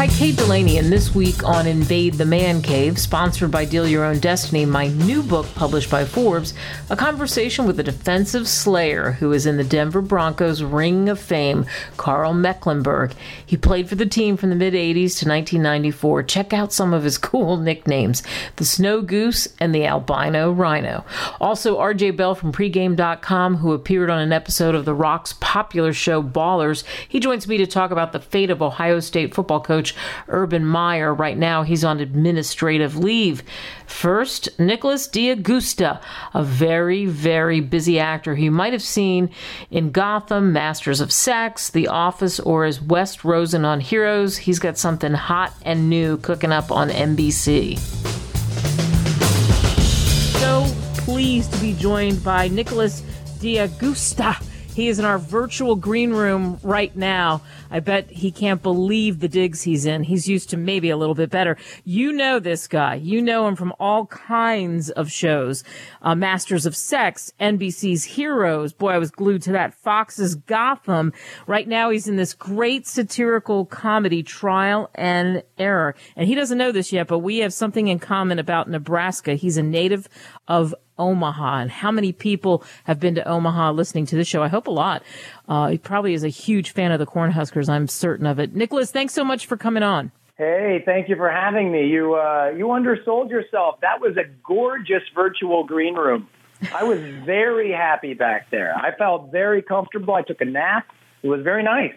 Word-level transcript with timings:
Hi, 0.00 0.06
Kate 0.20 0.36
Delaney, 0.36 0.76
and 0.76 0.92
this 0.92 1.14
week 1.14 1.42
on 1.44 1.66
Invade 1.66 2.12
the 2.12 2.26
Man 2.26 2.60
Cave, 2.60 2.98
sponsored 2.98 3.50
by 3.50 3.64
Deal 3.64 3.88
Your 3.88 4.04
Own 4.04 4.18
Destiny, 4.18 4.66
my 4.66 4.88
new 4.88 5.22
book 5.22 5.46
published 5.54 5.90
by 5.90 6.04
Forbes, 6.04 6.52
a 6.90 6.96
conversation 6.96 7.64
with 7.64 7.80
a 7.80 7.82
defensive 7.82 8.46
slayer 8.46 9.12
who 9.12 9.32
is 9.32 9.46
in 9.46 9.56
the 9.56 9.64
Denver 9.64 10.02
Broncos 10.02 10.62
Ring 10.62 11.08
of 11.08 11.18
Fame, 11.18 11.64
Karl 11.96 12.34
Mecklenburg. 12.34 13.14
He 13.46 13.56
played 13.56 13.88
for 13.88 13.94
the 13.94 14.04
team 14.04 14.36
from 14.36 14.50
the 14.50 14.56
mid 14.56 14.74
80s 14.74 15.16
to 15.20 15.26
1994. 15.26 16.24
Check 16.24 16.52
out 16.52 16.74
some 16.74 16.92
of 16.92 17.04
his 17.04 17.16
cool 17.30 17.56
nicknames 17.56 18.22
the 18.56 18.66
Snow 18.66 19.00
Goose 19.00 19.48
and 19.58 19.74
the 19.74 19.86
Albino 19.86 20.52
Rhino. 20.52 21.02
Also, 21.40 21.78
RJ 21.78 22.14
Bell 22.18 22.34
from 22.34 22.52
pregame.com, 22.52 23.56
who 23.56 23.72
appeared 23.72 24.10
on 24.10 24.18
an 24.18 24.34
episode 24.34 24.74
of 24.74 24.84
The 24.84 24.92
Rock's 24.92 25.32
popular 25.40 25.94
show 25.94 26.22
Ballers. 26.22 26.84
He 27.08 27.20
joins 27.20 27.48
me 27.48 27.56
to 27.56 27.66
talk 27.66 27.90
about 27.90 28.12
the 28.12 28.20
fate 28.20 28.50
of 28.50 28.60
Ohio 28.60 29.00
State 29.00 29.34
football 29.34 29.62
coach 29.62 29.94
Urban 30.28 30.64
Meyer. 30.64 31.12
Right 31.14 31.36
now, 31.36 31.62
he's 31.62 31.84
on 31.84 32.00
administrative 32.00 32.96
leave. 32.96 33.42
First, 33.86 34.48
Nicholas 34.58 35.06
D'Agosto, 35.06 35.98
a 36.32 36.42
very, 36.42 37.06
very 37.06 37.60
busy 37.60 37.98
actor 37.98 38.36
who 38.36 38.44
you 38.44 38.50
might 38.50 38.72
have 38.72 38.82
seen 38.82 39.30
in 39.70 39.90
Gotham, 39.90 40.52
Masters 40.52 41.00
of 41.00 41.12
Sex, 41.12 41.70
The 41.70 41.88
Office, 41.88 42.40
or 42.40 42.64
as 42.64 42.80
West 42.80 43.24
Rosen 43.24 43.64
on 43.64 43.80
Heroes. 43.80 44.36
He's 44.36 44.58
got 44.58 44.78
something 44.78 45.12
hot 45.12 45.54
and 45.62 45.90
new 45.90 46.16
cooking 46.18 46.52
up 46.52 46.70
on 46.70 46.88
NBC. 46.88 47.78
So 50.38 50.66
pleased 51.02 51.52
to 51.54 51.60
be 51.60 51.74
joined 51.74 52.22
by 52.22 52.48
Nicholas 52.48 53.02
D'Agosto. 53.40 54.32
He 54.80 54.88
is 54.88 54.98
in 54.98 55.04
our 55.04 55.18
virtual 55.18 55.76
green 55.76 56.14
room 56.14 56.58
right 56.62 56.96
now. 56.96 57.42
I 57.70 57.80
bet 57.80 58.10
he 58.10 58.30
can't 58.30 58.62
believe 58.62 59.20
the 59.20 59.28
digs 59.28 59.60
he's 59.60 59.84
in. 59.84 60.04
He's 60.04 60.26
used 60.26 60.48
to 60.50 60.56
maybe 60.56 60.88
a 60.88 60.96
little 60.96 61.14
bit 61.14 61.28
better. 61.28 61.58
You 61.84 62.14
know 62.14 62.38
this 62.38 62.66
guy. 62.66 62.94
You 62.94 63.20
know 63.20 63.46
him 63.46 63.56
from 63.56 63.74
all 63.78 64.06
kinds 64.06 64.88
of 64.88 65.12
shows. 65.12 65.64
Uh, 66.00 66.14
Masters 66.14 66.64
of 66.64 66.74
Sex, 66.74 67.30
NBC's 67.38 68.04
Heroes. 68.04 68.72
Boy, 68.72 68.92
I 68.92 68.98
was 68.98 69.10
glued 69.10 69.42
to 69.42 69.52
that. 69.52 69.74
Fox's 69.74 70.34
Gotham. 70.34 71.12
Right 71.46 71.68
now 71.68 71.90
he's 71.90 72.08
in 72.08 72.16
this 72.16 72.32
great 72.32 72.86
satirical 72.86 73.66
comedy, 73.66 74.22
Trial 74.22 74.88
and 74.94 75.42
Error. 75.58 75.94
And 76.16 76.26
he 76.26 76.34
doesn't 76.34 76.56
know 76.56 76.72
this 76.72 76.90
yet, 76.90 77.06
but 77.06 77.18
we 77.18 77.40
have 77.40 77.52
something 77.52 77.88
in 77.88 77.98
common 77.98 78.38
about 78.38 78.70
Nebraska. 78.70 79.34
He's 79.34 79.58
a 79.58 79.62
native 79.62 80.08
of 80.48 80.74
Omaha 81.00 81.60
and 81.60 81.70
how 81.70 81.90
many 81.90 82.12
people 82.12 82.62
have 82.84 83.00
been 83.00 83.14
to 83.14 83.26
Omaha 83.26 83.72
listening 83.72 84.06
to 84.06 84.16
this 84.16 84.28
show. 84.28 84.42
I 84.42 84.48
hope 84.48 84.66
a 84.66 84.70
lot. 84.70 85.02
Uh, 85.48 85.68
he 85.68 85.78
probably 85.78 86.14
is 86.14 86.22
a 86.22 86.28
huge 86.28 86.70
fan 86.70 86.92
of 86.92 86.98
the 86.98 87.06
Cornhuskers. 87.06 87.68
I'm 87.68 87.88
certain 87.88 88.26
of 88.26 88.38
it. 88.38 88.54
Nicholas, 88.54 88.90
thanks 88.90 89.14
so 89.14 89.24
much 89.24 89.46
for 89.46 89.56
coming 89.56 89.82
on. 89.82 90.12
Hey, 90.36 90.82
thank 90.84 91.08
you 91.08 91.16
for 91.16 91.30
having 91.30 91.70
me. 91.70 91.86
You 91.88 92.14
uh, 92.14 92.52
you 92.56 92.70
undersold 92.72 93.30
yourself. 93.30 93.80
That 93.82 94.00
was 94.00 94.16
a 94.16 94.24
gorgeous 94.42 95.02
virtual 95.14 95.64
green 95.64 95.94
room. 95.94 96.28
I 96.74 96.84
was 96.84 96.98
very 97.26 97.72
happy 97.72 98.14
back 98.14 98.50
there. 98.50 98.74
I 98.74 98.96
felt 98.96 99.30
very 99.30 99.60
comfortable. 99.62 100.14
I 100.14 100.22
took 100.22 100.40
a 100.40 100.46
nap. 100.46 100.86
It 101.22 101.28
was 101.28 101.42
very 101.42 101.62
nice. 101.62 101.92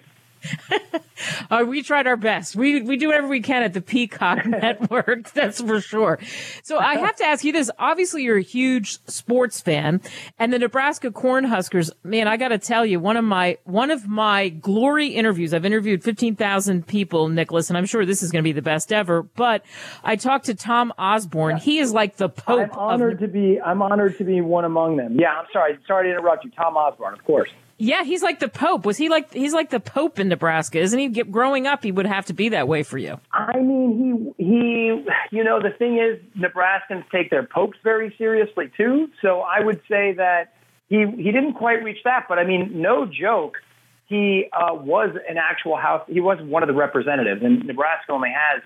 uh, 1.50 1.66
we 1.68 1.82
tried 1.82 2.08
our 2.08 2.18
best. 2.18 2.56
We 2.56 2.82
we 2.82 2.98
do 2.98 3.08
whatever 3.08 3.28
we 3.28 3.42
can 3.42 3.64
at 3.64 3.74
the 3.74 3.82
Peacock 3.82 4.46
Network. 4.46 5.32
That's 5.32 5.62
for 5.62 5.82
sure. 5.82 6.20
So 6.64 6.80
I 6.80 6.98
have 6.98 7.16
to 7.18 7.26
ask 7.26 7.44
you 7.44 7.52
this. 7.52 7.70
Obviously, 7.80 8.24
you're 8.24 8.38
a 8.38 8.42
huge 8.44 9.00
sports 9.08 9.62
fan, 9.62 10.02
and 10.40 10.52
the 10.52 10.60
Nebraska 10.60 11.12
Cornhuskers. 11.12 11.92
Man, 12.04 12.28
I 12.28 12.38
got 12.38 12.50
to 12.50 12.58
tell 12.58 12.86
you, 12.86 13.00
one 13.00 13.18
of 13.18 13.26
my 13.26 13.58
one 13.64 13.92
of 13.92 14.08
my 14.08 14.50
glory 14.50 15.08
interviews. 15.08 15.54
I've 15.54 15.66
interviewed 15.66 16.04
fifteen 16.04 16.36
thousand 16.36 16.88
people, 16.88 17.30
Nicholas, 17.30 17.70
and 17.70 17.78
I'm 17.78 17.86
sure 17.86 18.06
this 18.06 18.24
is 18.24 18.32
going 18.32 18.44
to 18.44 18.48
be 18.48 18.54
the 18.54 18.62
best 18.62 18.92
ever. 18.92 19.24
But 19.24 19.64
I 20.04 20.16
talked 20.16 20.46
to 20.46 20.56
Tom 20.56 20.94
Osborne. 20.98 21.58
He 21.58 21.80
is 21.80 21.94
like 21.94 22.18
the 22.18 22.30
pope. 22.30 22.72
I'm 22.74 22.80
honored 22.80 23.14
of, 23.14 23.20
to 23.20 23.28
be. 23.28 23.60
I'm 23.62 23.82
honored 23.82 24.18
to 24.18 24.24
be 24.24 24.42
one 24.42 24.66
among 24.66 24.98
them. 24.98 25.20
Yeah, 25.20 25.34
I'm 25.34 25.46
sorry. 25.54 25.78
Sorry 25.88 26.10
to 26.10 26.18
interrupt 26.18 26.44
you, 26.46 26.52
Tom 26.52 26.76
Osborne. 26.76 27.14
Of 27.14 27.24
course. 27.24 27.50
Yeah, 27.78 28.04
he's 28.04 28.22
like 28.22 28.40
the 28.40 28.48
Pope. 28.48 28.86
Was 28.86 28.98
he 28.98 29.10
like 29.10 29.34
he's 29.34 29.54
like 29.54 29.70
the 29.70 29.80
Pope 29.80 30.20
in 30.20 30.30
Nebraska, 30.30 30.80
isn't 30.80 30.98
he? 30.98 31.10
Growing 31.24 31.68
up, 31.68 31.84
he 31.84 31.92
would 31.92 32.06
have 32.06 32.26
to 32.28 32.34
be 32.34 32.50
that 32.50 32.68
way 32.68 32.84
for 32.84 32.98
you. 32.98 33.20
I 33.32 33.60
mean, 33.60 34.34
he 34.38 34.44
he. 34.44 35.06
You 35.32 35.44
know, 35.44 35.60
the 35.62 35.72
thing 35.72 35.98
is, 35.98 36.20
Nebraskans 36.40 37.10
take 37.12 37.30
their 37.30 37.44
popes 37.44 37.78
very 37.84 38.14
seriously 38.18 38.72
too. 38.78 39.10
So 39.22 39.42
I 39.42 39.60
would 39.60 39.82
say 39.90 40.14
that 40.14 40.54
he 40.88 41.06
he 41.18 41.32
didn't 41.32 41.54
quite 41.54 41.84
reach 41.84 42.04
that, 42.06 42.26
but 42.30 42.38
I 42.38 42.46
mean, 42.46 42.82
no 42.82 43.06
joke. 43.06 43.58
He 44.06 44.46
uh, 44.54 44.76
was 44.76 45.16
an 45.28 45.38
actual 45.38 45.76
house. 45.76 46.04
He 46.08 46.20
was 46.20 46.38
one 46.42 46.62
of 46.62 46.68
the 46.68 46.76
representatives, 46.76 47.42
and 47.44 47.66
Nebraska 47.66 48.12
only 48.12 48.30
has 48.30 48.62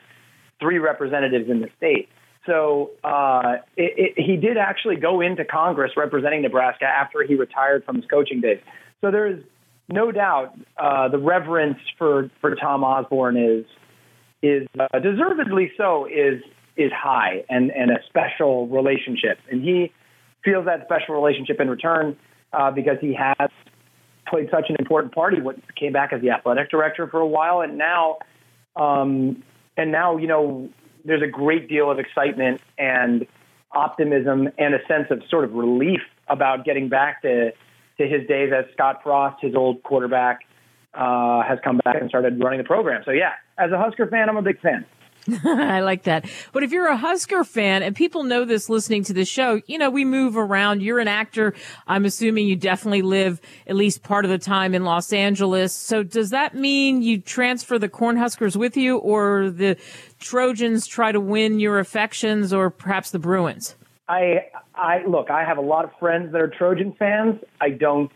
three 0.60 0.80
representatives 0.80 1.50
in 1.50 1.62
the 1.62 1.70
state. 1.78 2.10
So 2.46 2.92
uh, 3.04 3.58
it, 3.76 4.16
it, 4.18 4.24
he 4.24 4.38
did 4.38 4.58
actually 4.58 4.96
go 4.96 5.22
into 5.22 5.46
Congress 5.46 5.92
representing 5.96 6.42
Nebraska 6.42 6.86
after 6.86 7.24
he 7.24 7.36
retired 7.36 7.84
from 7.86 7.98
his 7.98 8.06
coaching 8.06 8.42
days. 8.42 8.60
So 9.02 9.12
there's 9.12 9.44
no 9.90 10.12
doubt 10.12 10.58
uh, 10.78 11.10
the 11.10 11.18
reverence 11.18 11.78
for, 11.98 12.30
for 12.42 12.56
Tom 12.56 12.84
Osborne 12.84 13.38
is 13.38 13.66
is 14.44 14.68
uh, 14.80 15.00
deservedly 15.00 15.72
so 15.78 16.06
is 16.06 16.42
is 16.76 16.92
high 16.92 17.44
and, 17.50 17.72
and 17.72 17.90
a 17.90 17.98
special 18.08 18.68
relationship, 18.68 19.40
and 19.50 19.64
he 19.64 19.92
feels 20.44 20.66
that 20.66 20.86
special 20.86 21.16
relationship 21.16 21.60
in 21.60 21.70
return 21.70 22.16
uh, 22.54 22.70
because 22.70 22.98
he 23.02 23.16
has 23.16 23.50
played 24.28 24.48
such 24.52 24.70
an 24.70 24.76
important 24.78 25.14
part. 25.14 25.34
He 25.34 25.42
came 25.76 25.92
back 25.92 26.14
as 26.14 26.22
the 26.22 26.30
athletic 26.30 26.70
director 26.70 27.08
for 27.08 27.20
a 27.20 27.28
while, 27.28 27.62
and 27.62 27.78
now 27.80 28.18
um, 28.76 29.44
and 29.76 29.92
now 29.92 30.18
you 30.18 30.28
know 30.28 30.70
there's 31.04 31.24
a 31.24 31.28
great 31.28 31.68
deal 31.68 31.90
of 31.90 31.98
excitement 31.98 32.62
and 32.78 33.26
optimism 33.72 34.50
and 34.58 34.76
a 34.76 34.80
sense 34.88 35.08
of 35.10 35.22
sort 35.30 35.44
of 35.44 35.54
relief 35.54 36.02
about 36.28 36.64
getting 36.64 36.90
back 36.90 37.22
to 37.24 37.52
to 38.00 38.08
his 38.08 38.28
days 38.28 38.52
as 38.56 38.66
Scott 38.74 39.02
Frost, 39.04 39.38
his 39.42 39.56
old 39.56 39.84
quarterback, 39.84 40.42
uh, 40.94 41.42
has 41.44 41.60
come 41.64 41.80
back 41.84 41.98
and 42.00 42.10
started 42.10 42.42
running 42.42 42.60
the 42.60 42.64
program. 42.64 43.04
So 43.06 43.12
yeah, 43.12 43.34
as 43.58 43.72
a 43.72 43.78
Husker 43.78 44.08
fan, 44.08 44.30
I'm 44.30 44.38
a 44.38 44.42
big 44.42 44.60
fan. 44.62 44.86
I 45.46 45.82
like 45.82 46.04
that. 46.04 46.30
But 46.54 46.64
if 46.64 46.72
you're 46.72 46.88
a 46.88 46.98
Husker 46.98 47.44
fan, 47.44 47.84
and 47.84 47.96
people 47.96 48.24
know 48.24 48.46
this 48.46 48.70
listening 48.70 49.04
to 49.06 49.14
the 49.14 49.26
show, 49.26 49.62
you 49.68 49.78
know, 49.78 49.90
we 49.90 50.06
move 50.06 50.38
around. 50.38 50.82
You're 50.82 51.00
an 51.00 51.08
actor. 51.08 51.54
I'm 51.86 52.06
assuming 52.06 52.48
you 52.48 52.56
definitely 52.56 53.02
live 53.02 53.42
at 53.66 53.76
least 53.76 54.04
part 54.04 54.26
of 54.26 54.32
the 54.32 54.38
time 54.38 54.74
in 54.74 54.86
Los 54.86 55.12
Angeles. 55.12 55.74
So 55.74 56.04
does 56.04 56.30
that 56.30 56.56
mean 56.56 57.02
you 57.02 57.20
transfer 57.20 57.78
the 57.78 57.90
Cornhuskers 57.90 58.56
with 58.56 58.78
you 58.78 58.98
or 58.98 59.50
the 59.50 59.78
Trojans 60.20 60.88
try 60.88 61.12
to 61.12 61.20
win 61.20 61.60
your 61.60 61.80
affections 61.80 62.54
or 62.54 62.70
perhaps 62.70 63.12
the 63.12 63.20
Bruins? 63.20 63.76
I 64.08 64.48
I 64.76 65.06
look, 65.06 65.30
I 65.30 65.44
have 65.44 65.58
a 65.58 65.62
lot 65.62 65.86
of 65.86 65.92
friends 66.00 66.32
that 66.32 66.42
are 66.42 66.48
Trojan 66.48 66.94
fans. 66.98 67.40
I 67.60 67.70
don't 67.70 68.12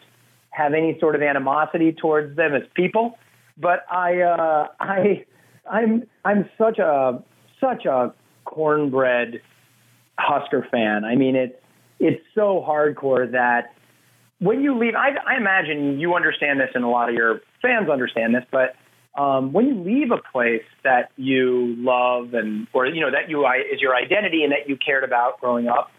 have 0.52 0.74
any 0.74 0.98
sort 1.00 1.16
of 1.16 1.22
animosity 1.22 1.94
towards 1.94 2.36
them 2.36 2.54
as 2.54 2.64
people, 2.74 3.18
but 3.58 3.86
I 3.92 4.22
uh, 4.22 4.68
I 4.80 5.26
I'm 5.70 6.04
I'm 6.24 6.50
such 6.58 6.80
a 6.80 7.24
such 7.60 7.86
a 7.86 8.14
cornbread 8.46 9.42
Husker 10.18 10.68
fan. 10.72 11.04
I 11.06 11.16
mean, 11.16 11.36
it's 11.36 11.56
it's 12.00 12.24
so 12.36 12.66
hardcore 12.68 13.32
that 13.32 13.74
when 14.40 14.62
you 14.62 14.78
leave, 14.78 14.96
I, 14.96 15.10
I 15.28 15.38
imagine 15.38 16.00
you 16.00 16.16
understand 16.16 16.60
this, 16.60 16.70
and 16.74 16.84
a 16.84 16.88
lot 16.88 17.10
of 17.10 17.16
your 17.16 17.42
fans 17.62 17.90
understand 17.90 18.34
this, 18.34 18.44
but 18.52 18.76
um, 19.16 19.52
when 19.52 19.68
you 19.68 19.76
leave 19.84 20.12
a 20.12 20.22
place 20.32 20.64
that 20.84 21.12
you 21.18 21.76
love 21.78 22.34
and 22.34 22.68
or 22.74 22.86
you 22.86 23.02
know 23.02 23.12
that 23.12 23.30
you 23.30 23.46
is 23.46 23.82
your 23.82 23.96
identity 23.96 24.44
and 24.44 24.52
that 24.52 24.70
you 24.70 24.78
cared 24.78 25.04
about 25.04 25.40
growing 25.42 25.68
up, 25.68 25.92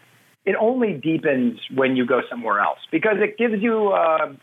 it 0.45 0.55
only 0.59 0.93
deepens 0.93 1.59
when 1.75 1.95
you 1.95 2.05
go 2.05 2.21
somewhere 2.29 2.59
else 2.59 2.79
because 2.91 3.17
it 3.17 3.37
gives 3.37 3.61
you 3.61 3.91
a, 3.91 4.35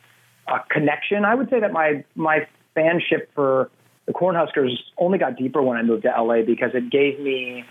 a 0.47 0.65
connection. 0.71 1.25
I 1.25 1.35
would 1.35 1.51
say 1.51 1.61
that 1.61 1.73
my 1.73 2.05
my 2.15 2.47
fanship 2.77 3.27
for 3.35 3.71
the 4.07 4.13
Cornhuskers 4.13 4.77
only 4.99 5.19
got 5.19 5.37
deeper 5.37 5.61
when 5.63 5.77
I 5.77 5.83
moved 5.83 6.05
to 6.05 6.09
LA 6.09 6.43
because 6.43 6.71
it 6.75 6.91
gave 6.91 7.19
me 7.19 7.65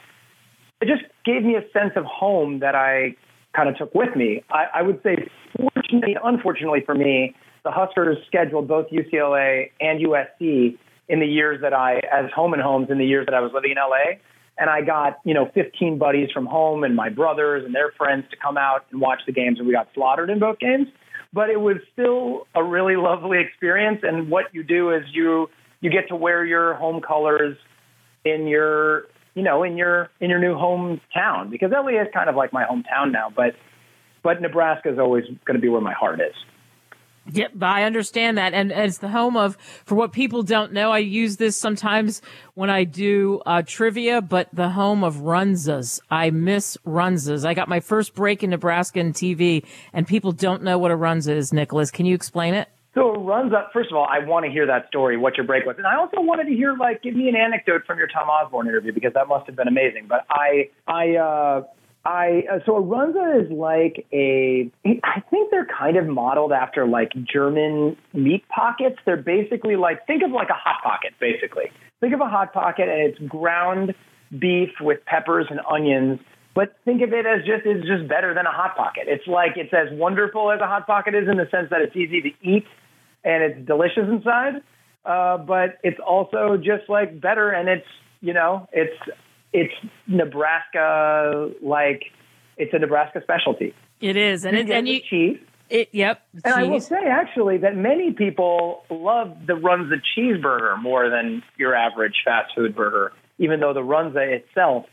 it 0.81 0.87
just 0.87 1.03
gave 1.25 1.43
me 1.43 1.55
a 1.55 1.63
sense 1.71 1.93
of 1.95 2.03
home 2.05 2.59
that 2.59 2.75
I 2.75 3.15
kind 3.55 3.69
of 3.69 3.77
took 3.77 3.95
with 3.95 4.15
me. 4.15 4.43
I, 4.49 4.65
I 4.75 4.81
would 4.81 5.01
say, 5.03 5.29
fortunately, 5.57 6.15
unfortunately 6.23 6.81
for 6.85 6.95
me, 6.95 7.35
the 7.63 7.71
Huskers 7.71 8.17
scheduled 8.27 8.67
both 8.67 8.87
UCLA 8.89 9.71
and 9.81 10.05
USC 10.05 10.77
in 11.09 11.19
the 11.19 11.25
years 11.25 11.61
that 11.61 11.73
I, 11.73 11.95
as 11.95 12.31
home 12.33 12.53
and 12.53 12.61
homes, 12.61 12.89
in 12.91 12.99
the 12.99 13.05
years 13.05 13.25
that 13.25 13.33
I 13.33 13.41
was 13.41 13.51
living 13.51 13.71
in 13.71 13.77
LA. 13.77 14.19
And 14.59 14.69
I 14.69 14.81
got, 14.81 15.19
you 15.23 15.33
know, 15.33 15.49
15 15.53 15.97
buddies 15.97 16.29
from 16.31 16.45
home 16.45 16.83
and 16.83 16.95
my 16.95 17.09
brothers 17.09 17.65
and 17.65 17.73
their 17.73 17.91
friends 17.97 18.25
to 18.29 18.37
come 18.37 18.57
out 18.57 18.85
and 18.91 19.01
watch 19.01 19.21
the 19.25 19.31
games. 19.31 19.57
And 19.57 19.67
we 19.67 19.73
got 19.73 19.87
slaughtered 19.95 20.29
in 20.29 20.39
both 20.39 20.59
games. 20.59 20.87
But 21.33 21.49
it 21.49 21.59
was 21.59 21.77
still 21.93 22.47
a 22.53 22.63
really 22.63 22.95
lovely 22.95 23.39
experience. 23.39 24.01
And 24.03 24.29
what 24.29 24.45
you 24.53 24.63
do 24.63 24.91
is 24.91 25.03
you, 25.11 25.49
you 25.81 25.89
get 25.89 26.09
to 26.09 26.15
wear 26.15 26.45
your 26.45 26.75
home 26.75 27.01
colors 27.01 27.57
in 28.25 28.47
your, 28.47 29.05
you 29.33 29.43
know, 29.43 29.63
in 29.63 29.77
your, 29.77 30.09
in 30.19 30.29
your 30.29 30.39
new 30.39 30.55
hometown 30.55 31.49
because 31.49 31.71
LA 31.71 32.01
is 32.01 32.07
kind 32.13 32.29
of 32.29 32.35
like 32.35 32.51
my 32.51 32.65
hometown 32.65 33.11
now. 33.11 33.31
But, 33.35 33.55
but 34.23 34.41
Nebraska 34.41 34.91
is 34.91 34.99
always 34.99 35.23
going 35.45 35.55
to 35.55 35.61
be 35.61 35.69
where 35.69 35.81
my 35.81 35.93
heart 35.93 36.19
is. 36.19 36.35
Yep, 37.31 37.61
I 37.61 37.83
understand 37.83 38.37
that. 38.37 38.53
And, 38.53 38.71
it's 38.71 38.99
the 38.99 39.09
home 39.09 39.37
of, 39.37 39.57
for 39.85 39.95
what 39.95 40.11
people 40.11 40.43
don't 40.43 40.73
know, 40.73 40.91
I 40.91 40.99
use 40.99 41.37
this 41.37 41.57
sometimes 41.57 42.21
when 42.53 42.69
I 42.69 42.83
do 42.83 43.41
uh, 43.45 43.61
trivia, 43.65 44.21
but 44.21 44.49
the 44.53 44.69
home 44.69 45.03
of 45.03 45.17
Runzas. 45.17 45.99
I 46.09 46.29
miss 46.29 46.77
Runzas. 46.85 47.45
I 47.45 47.53
got 47.53 47.69
my 47.69 47.79
first 47.79 48.15
break 48.15 48.43
in 48.43 48.49
Nebraska 48.49 48.99
in 48.99 49.13
TV, 49.13 49.65
and 49.93 50.07
people 50.07 50.31
don't 50.31 50.63
know 50.63 50.77
what 50.77 50.91
a 50.91 50.95
Runza 50.95 51.35
is, 51.35 51.53
Nicholas. 51.53 51.91
Can 51.91 52.05
you 52.05 52.15
explain 52.15 52.53
it? 52.53 52.69
So 52.95 53.13
it 53.13 53.19
runs 53.19 53.53
up. 53.53 53.69
First 53.71 53.91
of 53.91 53.97
all, 53.97 54.07
I 54.09 54.25
want 54.25 54.45
to 54.45 54.51
hear 54.51 54.65
that 54.65 54.87
story, 54.87 55.15
what 55.15 55.37
your 55.37 55.45
break 55.45 55.65
was, 55.65 55.75
and 55.77 55.85
I 55.85 55.95
also 55.95 56.21
wanted 56.21 56.45
to 56.45 56.55
hear 56.55 56.75
like 56.75 57.03
give 57.03 57.15
me 57.15 57.29
an 57.29 57.35
anecdote 57.35 57.85
from 57.85 57.99
your 57.99 58.07
Tom 58.07 58.29
Osborne 58.29 58.67
interview 58.67 58.91
because 58.91 59.13
that 59.13 59.27
must 59.27 59.45
have 59.45 59.55
been 59.55 59.67
amazing. 59.67 60.07
But 60.07 60.25
I, 60.29 60.69
I, 60.87 61.15
uh, 61.15 61.63
I 62.09 62.43
uh, 62.51 62.57
so 62.65 62.75
a 62.75 62.81
runza 62.81 63.45
is 63.45 63.51
like 63.51 64.07
a 64.11 64.71
I 65.03 65.21
think 65.29 65.51
they're 65.51 65.67
kind 65.67 65.95
of 65.95 66.07
modeled 66.07 66.51
after 66.51 66.87
like 66.87 67.11
German 67.31 67.97
meat 68.13 68.43
pockets. 68.49 68.95
They're 69.05 69.15
basically 69.15 69.75
like 69.75 70.07
think 70.07 70.23
of 70.23 70.31
like 70.31 70.49
a 70.49 70.57
hot 70.57 70.81
pocket 70.83 71.13
basically. 71.19 71.65
Think 71.99 72.15
of 72.15 72.21
a 72.21 72.27
hot 72.27 72.51
pocket 72.51 72.89
and 72.89 72.99
it's 72.99 73.19
ground 73.19 73.93
beef 74.31 74.69
with 74.81 75.05
peppers 75.05 75.45
and 75.51 75.59
onions. 75.71 76.19
But 76.55 76.75
think 76.83 77.03
of 77.03 77.13
it 77.13 77.27
as 77.27 77.45
just 77.45 77.63
it's 77.65 77.85
just 77.85 78.09
better 78.09 78.33
than 78.33 78.47
a 78.47 78.51
hot 78.51 78.75
pocket. 78.75 79.03
It's 79.05 79.27
like 79.27 79.51
it's 79.55 79.71
as 79.71 79.95
wonderful 79.95 80.51
as 80.51 80.59
a 80.61 80.65
hot 80.65 80.87
pocket 80.87 81.13
is 81.13 81.29
in 81.29 81.37
the 81.37 81.47
sense 81.51 81.69
that 81.69 81.81
it's 81.81 81.95
easy 81.95 82.21
to 82.21 82.29
eat 82.41 82.65
and 83.23 83.43
it's 83.43 83.67
delicious 83.67 84.09
inside. 84.09 84.63
Uh, 85.05 85.37
but 85.37 85.77
it's 85.83 85.99
also 85.99 86.57
just 86.57 86.89
like 86.89 87.21
better 87.21 87.51
and 87.51 87.69
it's 87.69 87.87
you 88.19 88.33
know 88.33 88.67
it's 88.73 88.97
it's 89.53 89.73
Nebraska 90.07 91.51
like 91.61 92.03
it's 92.57 92.73
a 92.73 92.79
Nebraska 92.79 93.21
specialty. 93.23 93.73
It 94.01 94.15
is, 94.15 94.45
and 94.45 94.55
you 94.55 94.63
it, 94.63 94.69
and 94.69 94.87
you 94.87 95.01
cheese. 95.01 95.39
It, 95.69 95.89
yep. 95.91 96.25
And 96.33 96.43
cheese. 96.43 96.53
I 96.53 96.63
will 96.63 96.81
say 96.81 97.05
actually 97.05 97.57
that 97.57 97.75
many 97.75 98.11
people 98.11 98.83
love 98.89 99.45
the 99.45 99.53
Runza 99.53 100.01
cheeseburger 100.17 100.81
more 100.81 101.09
than 101.09 101.43
your 101.57 101.75
average 101.75 102.15
fast 102.25 102.53
food 102.55 102.75
burger, 102.75 103.13
even 103.37 103.59
though 103.59 103.73
the 103.73 103.81
Runza 103.83 104.25
itself 104.27 104.85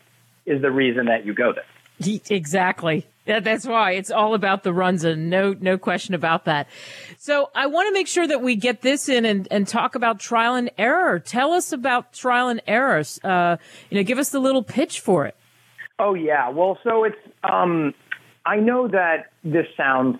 is 0.44 0.61
the 0.62 0.70
reason 0.70 1.06
that 1.06 1.25
you 1.25 1.35
go 1.35 1.53
there. 1.53 1.64
Exactly. 2.29 3.06
Yeah, 3.26 3.40
that's 3.40 3.67
why 3.67 3.93
it's 3.93 4.12
all 4.12 4.34
about 4.34 4.62
the 4.62 4.70
Runza. 4.70 5.19
No, 5.19 5.55
no 5.61 5.78
question 5.78 6.14
about 6.14 6.44
that. 6.44 6.69
So 7.19 7.50
I 7.56 7.67
want 7.67 7.88
to 7.88 7.93
make 7.93 8.06
sure 8.06 8.26
that 8.26 8.40
we 8.40 8.55
get 8.55 8.82
this 8.82 9.08
in 9.08 9.25
and, 9.25 9.49
and 9.50 9.67
talk 9.67 9.96
about 9.96 10.20
trial 10.20 10.55
and 10.55 10.70
error. 10.78 11.19
Tell 11.19 11.52
us 11.52 11.73
about 11.73 12.12
trial 12.12 12.49
and 12.49 12.62
errors. 12.69 13.19
Uh, 13.25 13.56
you 13.90 13.96
know, 13.96 14.05
give 14.05 14.19
us 14.19 14.31
the 14.31 14.38
little 14.38 14.62
pitch 14.62 15.00
for 15.00 15.26
it. 15.26 15.37
Oh 15.99 16.14
yeah. 16.14 16.50
Well, 16.50 16.78
so 16.84 17.02
it's, 17.02 17.17
um, 17.43 17.94
I 18.44 18.56
know 18.56 18.87
that 18.87 19.32
this 19.43 19.67
sounds 19.76 20.19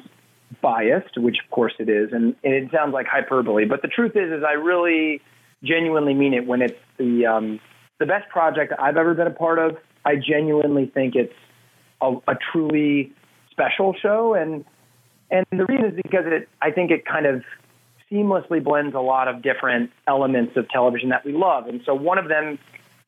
biased, 0.61 1.17
which 1.17 1.37
of 1.45 1.51
course 1.51 1.75
it 1.79 1.89
is, 1.89 2.13
and, 2.13 2.35
and 2.43 2.55
it 2.55 2.71
sounds 2.73 2.93
like 2.93 3.07
hyperbole, 3.07 3.67
but 3.67 3.83
the 3.83 3.89
truth 3.89 4.17
is, 4.17 4.33
is 4.33 4.43
I 4.43 4.55
really 4.55 5.21
genuinely 5.63 6.15
mean 6.15 6.35
it 6.35 6.47
when 6.47 6.63
it's 6.63 6.79
the, 6.99 7.27
um, 7.27 7.61
the 8.01 8.07
best 8.07 8.29
project 8.31 8.73
I've 8.79 8.97
ever 8.97 9.15
been 9.15 9.27
a 9.27 9.33
part 9.33 9.59
of. 9.59 9.77
I 10.05 10.17
genuinely 10.17 10.87
think 10.87 11.15
it's 11.15 11.33
a, 12.01 12.15
a 12.29 12.37
truly 12.53 13.13
special 13.51 13.95
show, 14.01 14.35
and 14.35 14.65
and 15.31 15.47
the 15.51 15.65
reason 15.67 15.87
is 15.87 15.95
because 15.97 16.25
it 16.27 16.49
I 16.61 16.71
think 16.71 16.91
it 16.91 17.05
kind 17.05 17.27
of 17.27 17.43
seamlessly 18.11 18.63
blends 18.63 18.95
a 18.95 19.01
lot 19.01 19.29
of 19.29 19.43
different 19.43 19.91
elements 20.07 20.57
of 20.57 20.69
television 20.69 21.09
that 21.11 21.25
we 21.25 21.33
love, 21.33 21.67
and 21.67 21.81
so 21.85 21.95
one 21.95 22.19
of 22.19 22.29
them 22.29 22.59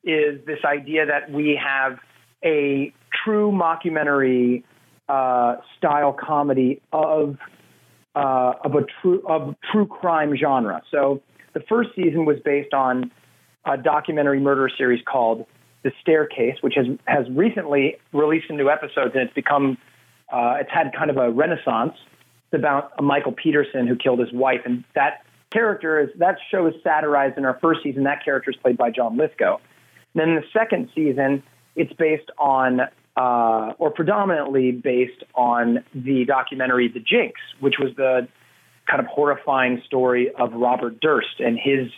is 0.04 0.44
this 0.46 0.60
idea 0.64 1.06
that 1.06 1.30
we 1.30 1.60
have 1.62 1.98
a 2.44 2.92
true 3.24 3.50
mockumentary 3.50 4.62
uh, 5.08 5.56
style 5.76 6.12
comedy 6.12 6.80
of 6.92 7.36
uh, 8.14 8.54
of 8.64 8.74
a 8.74 8.84
true 9.00 9.22
of 9.26 9.54
true 9.70 9.86
crime 9.86 10.36
genre. 10.36 10.82
So 10.90 11.22
the 11.54 11.60
first 11.60 11.90
season 11.94 12.24
was 12.24 12.38
based 12.44 12.74
on 12.74 13.10
a 13.64 13.76
documentary 13.76 14.40
murder 14.40 14.70
series 14.76 15.02
called 15.04 15.46
the 15.82 15.92
Staircase, 16.00 16.56
which 16.60 16.74
has 16.76 16.86
has 17.06 17.26
recently 17.30 17.96
released 18.12 18.48
some 18.48 18.56
new 18.56 18.68
episodes, 18.68 19.12
and 19.14 19.22
it's 19.22 19.34
become 19.34 19.78
uh, 20.32 20.56
it's 20.60 20.70
had 20.70 20.92
kind 20.96 21.10
of 21.10 21.16
a 21.16 21.30
renaissance. 21.30 21.94
It's 22.50 22.58
about 22.58 22.92
a 22.98 23.02
Michael 23.02 23.32
Peterson 23.32 23.86
who 23.86 23.96
killed 23.96 24.18
his 24.18 24.32
wife, 24.32 24.62
and 24.64 24.84
that 24.94 25.24
character 25.50 26.00
is 26.00 26.10
that 26.18 26.38
show 26.50 26.66
is 26.66 26.74
satirized 26.82 27.38
in 27.38 27.44
our 27.44 27.58
first 27.60 27.82
season. 27.82 28.04
That 28.04 28.24
character 28.24 28.50
is 28.50 28.56
played 28.56 28.76
by 28.76 28.90
John 28.90 29.16
Lithgow. 29.16 29.58
And 30.14 30.20
then 30.20 30.34
the 30.34 30.44
second 30.52 30.90
season, 30.94 31.42
it's 31.76 31.92
based 31.92 32.30
on 32.38 32.80
uh, 33.16 33.72
or 33.78 33.90
predominantly 33.90 34.72
based 34.72 35.24
on 35.34 35.84
the 35.94 36.24
documentary 36.24 36.88
The 36.88 37.00
Jinx, 37.00 37.40
which 37.60 37.74
was 37.78 37.94
the 37.96 38.28
kind 38.88 39.00
of 39.00 39.06
horrifying 39.06 39.82
story 39.86 40.30
of 40.32 40.52
Robert 40.52 41.00
Durst 41.00 41.40
and 41.40 41.58
his 41.58 41.90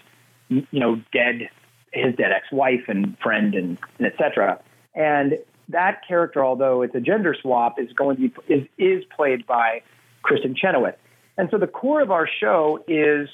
you 0.49 0.81
know 0.81 0.97
dead 1.13 1.49
his 1.93 2.15
dead 2.17 2.33
ex-wife 2.33 2.85
and 2.89 3.19
friend 3.19 3.55
and, 3.55 3.79
and 3.99 4.07
etc. 4.07 4.61
And 4.95 5.39
that 5.69 6.07
character, 6.07 6.45
although 6.45 6.83
it's 6.83 6.95
a 6.95 7.01
gender 7.01 7.35
swap, 7.41 7.79
is 7.79 7.93
going 7.93 8.17
to 8.17 8.29
be 8.29 8.55
is 8.55 8.67
is 8.79 9.05
played 9.17 9.47
by 9.47 9.83
Kristin 10.25 10.57
Chenoweth. 10.57 10.97
And 11.37 11.49
so 11.51 11.59
the 11.59 11.67
core 11.67 12.03
of 12.03 12.11
our 12.11 12.29
show 12.29 12.85
is 12.87 13.29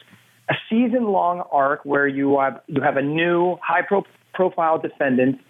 a 0.49 0.55
season-long 0.71 1.43
arc 1.51 1.85
where 1.85 2.07
you 2.07 2.39
have 2.39 2.61
you 2.67 2.83
have 2.83 2.97
a 2.97 3.03
new 3.03 3.57
high-profile 3.63 4.79
defendant, 4.79 5.41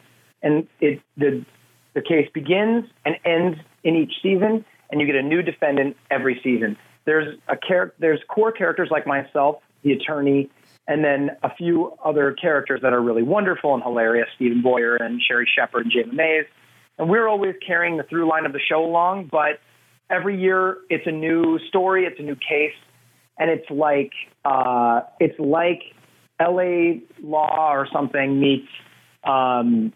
and 0.43 0.67
it 0.81 1.03
the 1.17 1.45
the 1.95 2.03
case 2.03 2.29
begins 2.33 2.85
and 3.05 3.17
ends 3.25 3.59
in 3.83 3.97
each 3.97 4.13
season, 4.23 4.65
and 4.91 5.01
you 5.01 5.07
get 5.07 5.17
a 5.17 5.23
new 5.23 5.43
defendant 5.43 5.97
every 6.11 6.41
season. 6.43 6.77
There's 7.05 7.39
a 7.49 7.57
char- 7.57 7.95
there's 7.99 8.21
core 8.29 8.53
characters 8.53 8.89
like 8.91 9.07
myself, 9.07 9.63
the 9.83 9.93
attorney, 9.93 10.51
and 10.89 11.05
then 11.05 11.31
a 11.43 11.55
few 11.55 11.93
other 12.05 12.33
characters 12.33 12.81
that 12.83 12.93
are 12.93 13.03
really 13.03 13.23
wonderful 13.23 13.75
and 13.75 13.83
hilarious, 13.83 14.29
Steven 14.37 14.63
Boyer 14.63 14.97
and 14.97 15.21
Sherri 15.21 15.49
Shepherd 15.53 15.87
and 15.87 15.93
Jayma 15.93 16.15
Mays. 16.15 16.45
And 16.99 17.11
we're 17.11 17.29
always 17.29 17.55
carrying 17.67 17.97
the 17.97 18.05
through 18.05 18.29
line 18.29 18.47
of 18.47 18.53
the 18.53 18.61
show 18.61 18.85
along, 18.85 19.29
but 19.31 19.61
every 20.09 20.41
year 20.41 20.79
it's 20.89 21.07
a 21.07 21.13
new 21.13 21.59
story, 21.69 22.05
it's 22.05 22.19
a 22.19 22.23
new 22.23 22.37
case, 22.37 22.77
and 23.39 23.51
it's 23.51 23.69
like 23.71 24.13
uh, 24.45 25.03
it's 25.21 25.39
like 25.39 25.83
L.A. 26.41 27.03
Law 27.23 27.73
or 27.73 27.89
something 27.93 28.41
meets 28.41 28.69
um, 29.25 29.93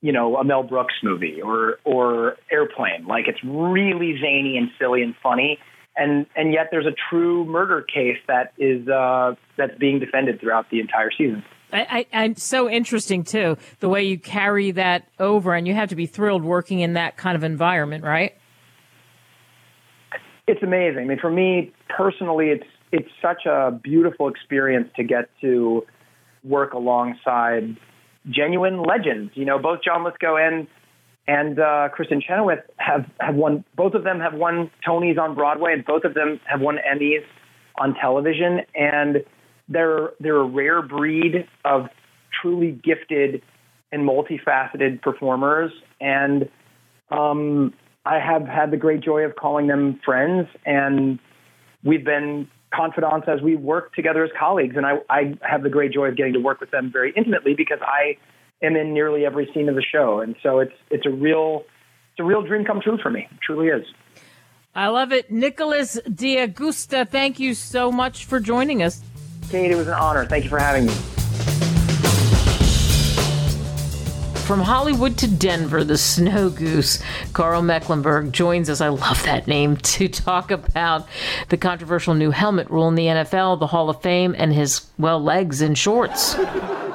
you 0.00 0.12
know 0.12 0.36
a 0.36 0.44
Mel 0.44 0.64
Brooks 0.64 0.94
movie 1.02 1.40
or 1.40 1.78
or 1.84 2.36
Airplane. 2.50 3.06
Like 3.06 3.26
it's 3.26 3.42
really 3.42 4.18
zany 4.20 4.58
and 4.58 4.68
silly 4.78 5.02
and 5.02 5.14
funny, 5.22 5.58
and 5.96 6.26
and 6.36 6.52
yet 6.52 6.68
there's 6.70 6.86
a 6.86 6.94
true 7.10 7.44
murder 7.44 7.82
case 7.82 8.18
that 8.26 8.52
is 8.58 8.86
uh, 8.88 9.34
that's 9.56 9.76
being 9.78 10.00
defended 10.00 10.40
throughout 10.40 10.70
the 10.70 10.80
entire 10.80 11.10
season. 11.10 11.44
I, 11.72 11.86
I, 11.90 12.06
and 12.12 12.38
so 12.38 12.70
interesting 12.70 13.24
too 13.24 13.56
the 13.80 13.88
way 13.88 14.04
you 14.04 14.18
carry 14.18 14.70
that 14.72 15.08
over, 15.18 15.54
and 15.54 15.66
you 15.66 15.74
have 15.74 15.88
to 15.90 15.96
be 15.96 16.06
thrilled 16.06 16.44
working 16.44 16.80
in 16.80 16.94
that 16.94 17.16
kind 17.16 17.36
of 17.36 17.44
environment, 17.44 18.04
right? 18.04 18.36
It's 20.46 20.62
amazing. 20.62 21.02
I 21.02 21.04
mean, 21.04 21.18
for 21.18 21.30
me 21.30 21.72
personally, 21.88 22.50
it's 22.50 22.66
it's 22.92 23.08
such 23.20 23.46
a 23.46 23.70
beautiful 23.70 24.28
experience 24.28 24.88
to 24.96 25.04
get 25.04 25.28
to 25.40 25.84
work 26.44 26.74
alongside 26.74 27.76
genuine 28.28 28.82
legends. 28.82 29.32
You 29.34 29.44
know, 29.44 29.58
both 29.58 29.80
John 29.82 30.04
Lithgow 30.04 30.36
and 30.36 30.66
and 31.26 31.58
uh, 31.58 31.88
Kristin 31.96 32.22
Chenoweth 32.22 32.64
have, 32.76 33.06
have 33.18 33.34
won, 33.34 33.64
both 33.76 33.94
of 33.94 34.04
them 34.04 34.20
have 34.20 34.34
won 34.34 34.70
Tonys 34.86 35.18
on 35.18 35.34
Broadway, 35.34 35.72
and 35.72 35.84
both 35.84 36.04
of 36.04 36.14
them 36.14 36.40
have 36.44 36.60
won 36.60 36.76
Emmys 36.76 37.24
on 37.78 37.94
television. 37.94 38.60
And 38.74 39.24
they're, 39.68 40.10
they're 40.20 40.36
a 40.36 40.44
rare 40.44 40.82
breed 40.82 41.48
of 41.64 41.86
truly 42.42 42.72
gifted 42.72 43.42
and 43.90 44.06
multifaceted 44.06 45.00
performers. 45.00 45.72
And 46.00 46.48
um, 47.10 47.72
I 48.04 48.18
have 48.18 48.46
had 48.46 48.70
the 48.70 48.76
great 48.76 49.00
joy 49.00 49.22
of 49.22 49.34
calling 49.36 49.66
them 49.66 50.00
friends, 50.04 50.48
and 50.66 51.18
we've 51.82 52.04
been 52.04 52.48
confidants 52.74 53.28
as 53.28 53.40
we 53.40 53.56
work 53.56 53.94
together 53.94 54.24
as 54.24 54.30
colleagues. 54.38 54.76
And 54.76 54.84
I, 54.84 54.96
I 55.08 55.38
have 55.42 55.62
the 55.62 55.70
great 55.70 55.92
joy 55.92 56.08
of 56.08 56.16
getting 56.16 56.34
to 56.34 56.40
work 56.40 56.60
with 56.60 56.70
them 56.70 56.90
very 56.92 57.14
intimately 57.16 57.54
because 57.54 57.78
I 57.80 58.18
am 58.64 58.76
in 58.76 58.94
nearly 58.94 59.24
every 59.26 59.50
scene 59.54 59.68
of 59.68 59.74
the 59.74 59.82
show, 59.82 60.20
and 60.20 60.34
so 60.42 60.58
it's 60.58 60.74
it's 60.90 61.06
a 61.06 61.10
real 61.10 61.64
it's 62.12 62.20
a 62.20 62.24
real 62.24 62.42
dream 62.42 62.64
come 62.64 62.80
true 62.80 62.98
for 63.02 63.10
me. 63.10 63.28
It 63.30 63.38
truly 63.42 63.68
is. 63.68 63.84
I 64.74 64.88
love 64.88 65.12
it, 65.12 65.30
Nicholas 65.30 66.00
D'Agosto. 66.12 67.04
Thank 67.04 67.38
you 67.38 67.54
so 67.54 67.92
much 67.92 68.24
for 68.24 68.40
joining 68.40 68.82
us. 68.82 69.02
Kate, 69.48 69.70
it 69.70 69.76
was 69.76 69.86
an 69.86 69.94
honor. 69.94 70.26
Thank 70.26 70.44
you 70.44 70.50
for 70.50 70.58
having 70.58 70.86
me. 70.86 70.92
From 74.44 74.60
Hollywood 74.60 75.16
to 75.18 75.26
Denver, 75.26 75.84
the 75.84 75.96
snow 75.96 76.50
goose, 76.50 77.02
Karl 77.32 77.62
Mecklenburg, 77.62 78.30
joins 78.30 78.68
us. 78.68 78.82
I 78.82 78.88
love 78.88 79.22
that 79.22 79.46
name 79.46 79.76
to 79.94 80.06
talk 80.06 80.50
about 80.50 81.08
the 81.48 81.56
controversial 81.56 82.12
new 82.12 82.30
helmet 82.30 82.68
rule 82.68 82.88
in 82.88 82.94
the 82.94 83.06
NFL, 83.06 83.58
the 83.58 83.68
Hall 83.68 83.88
of 83.88 84.02
Fame, 84.02 84.34
and 84.36 84.52
his, 84.52 84.86
well, 84.98 85.22
legs 85.22 85.62
in 85.62 85.74
shorts. 85.74 86.36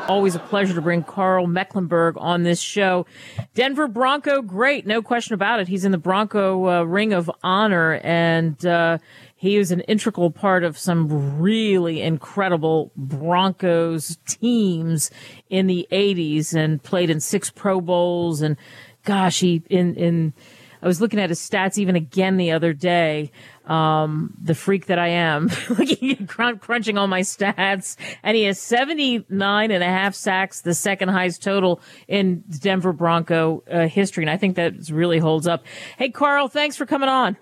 Always 0.10 0.34
a 0.34 0.40
pleasure 0.40 0.74
to 0.74 0.82
bring 0.82 1.04
Karl 1.04 1.46
Mecklenburg 1.46 2.16
on 2.18 2.42
this 2.42 2.60
show. 2.60 3.06
Denver 3.54 3.88
Bronco, 3.88 4.42
great, 4.42 4.88
no 4.88 5.04
question 5.04 5.36
about 5.36 5.60
it. 5.60 5.68
He's 5.68 5.86
in 5.86 5.92
the 5.92 6.00
Bronco 6.00 6.68
uh, 6.68 6.84
Ring 6.84 7.14
of 7.14 7.30
Honor, 7.44 8.02
and 8.04 8.66
uh, 8.66 8.98
He 9.40 9.58
was 9.58 9.72
an 9.72 9.80
integral 9.82 10.32
part 10.32 10.66
of 10.66 10.78
some 10.78 11.40
really 11.40 12.02
incredible 12.02 12.92
Broncos 12.98 14.18
teams 14.28 15.12
in 15.50 15.68
the 15.68 15.88
80s 15.94 16.54
and 16.54 16.84
played 16.84 17.10
in 17.10 17.22
six 17.22 17.50
Pro 17.50 17.80
Bowls. 17.80 18.42
And 18.42 18.58
gosh, 19.06 19.40
he, 19.40 19.64
in, 19.70 19.96
in, 19.96 20.34
I 20.82 20.88
was 20.88 21.02
looking 21.02 21.20
at 21.20 21.30
his 21.30 21.40
stats 21.40 21.78
even 21.78 21.96
again 21.96 22.38
the 22.38 22.52
other 22.52 22.74
day. 22.74 23.32
Um, 23.66 24.34
the 24.42 24.56
freak 24.56 24.88
that 24.88 24.98
I 24.98 25.10
am, 25.10 25.50
crunching 26.28 26.98
all 26.98 27.08
my 27.08 27.22
stats, 27.22 27.98
and 28.24 28.36
he 28.36 28.44
has 28.44 28.60
79 28.60 29.72
and 29.72 29.84
a 29.84 29.86
half 29.86 30.16
sacks, 30.16 30.62
the 30.62 30.74
second 30.74 31.10
highest 31.10 31.44
total 31.44 31.80
in 32.08 32.44
Denver 32.62 32.94
Bronco 32.94 33.64
uh, 33.72 33.88
history. 33.88 34.24
And 34.24 34.32
I 34.32 34.38
think 34.38 34.56
that 34.56 34.90
really 34.90 35.20
holds 35.20 35.48
up. 35.48 35.66
Hey, 35.98 36.10
Karl, 36.10 36.48
thanks 36.48 36.78
for 36.78 36.88
coming 36.88 37.10
on. 37.10 37.38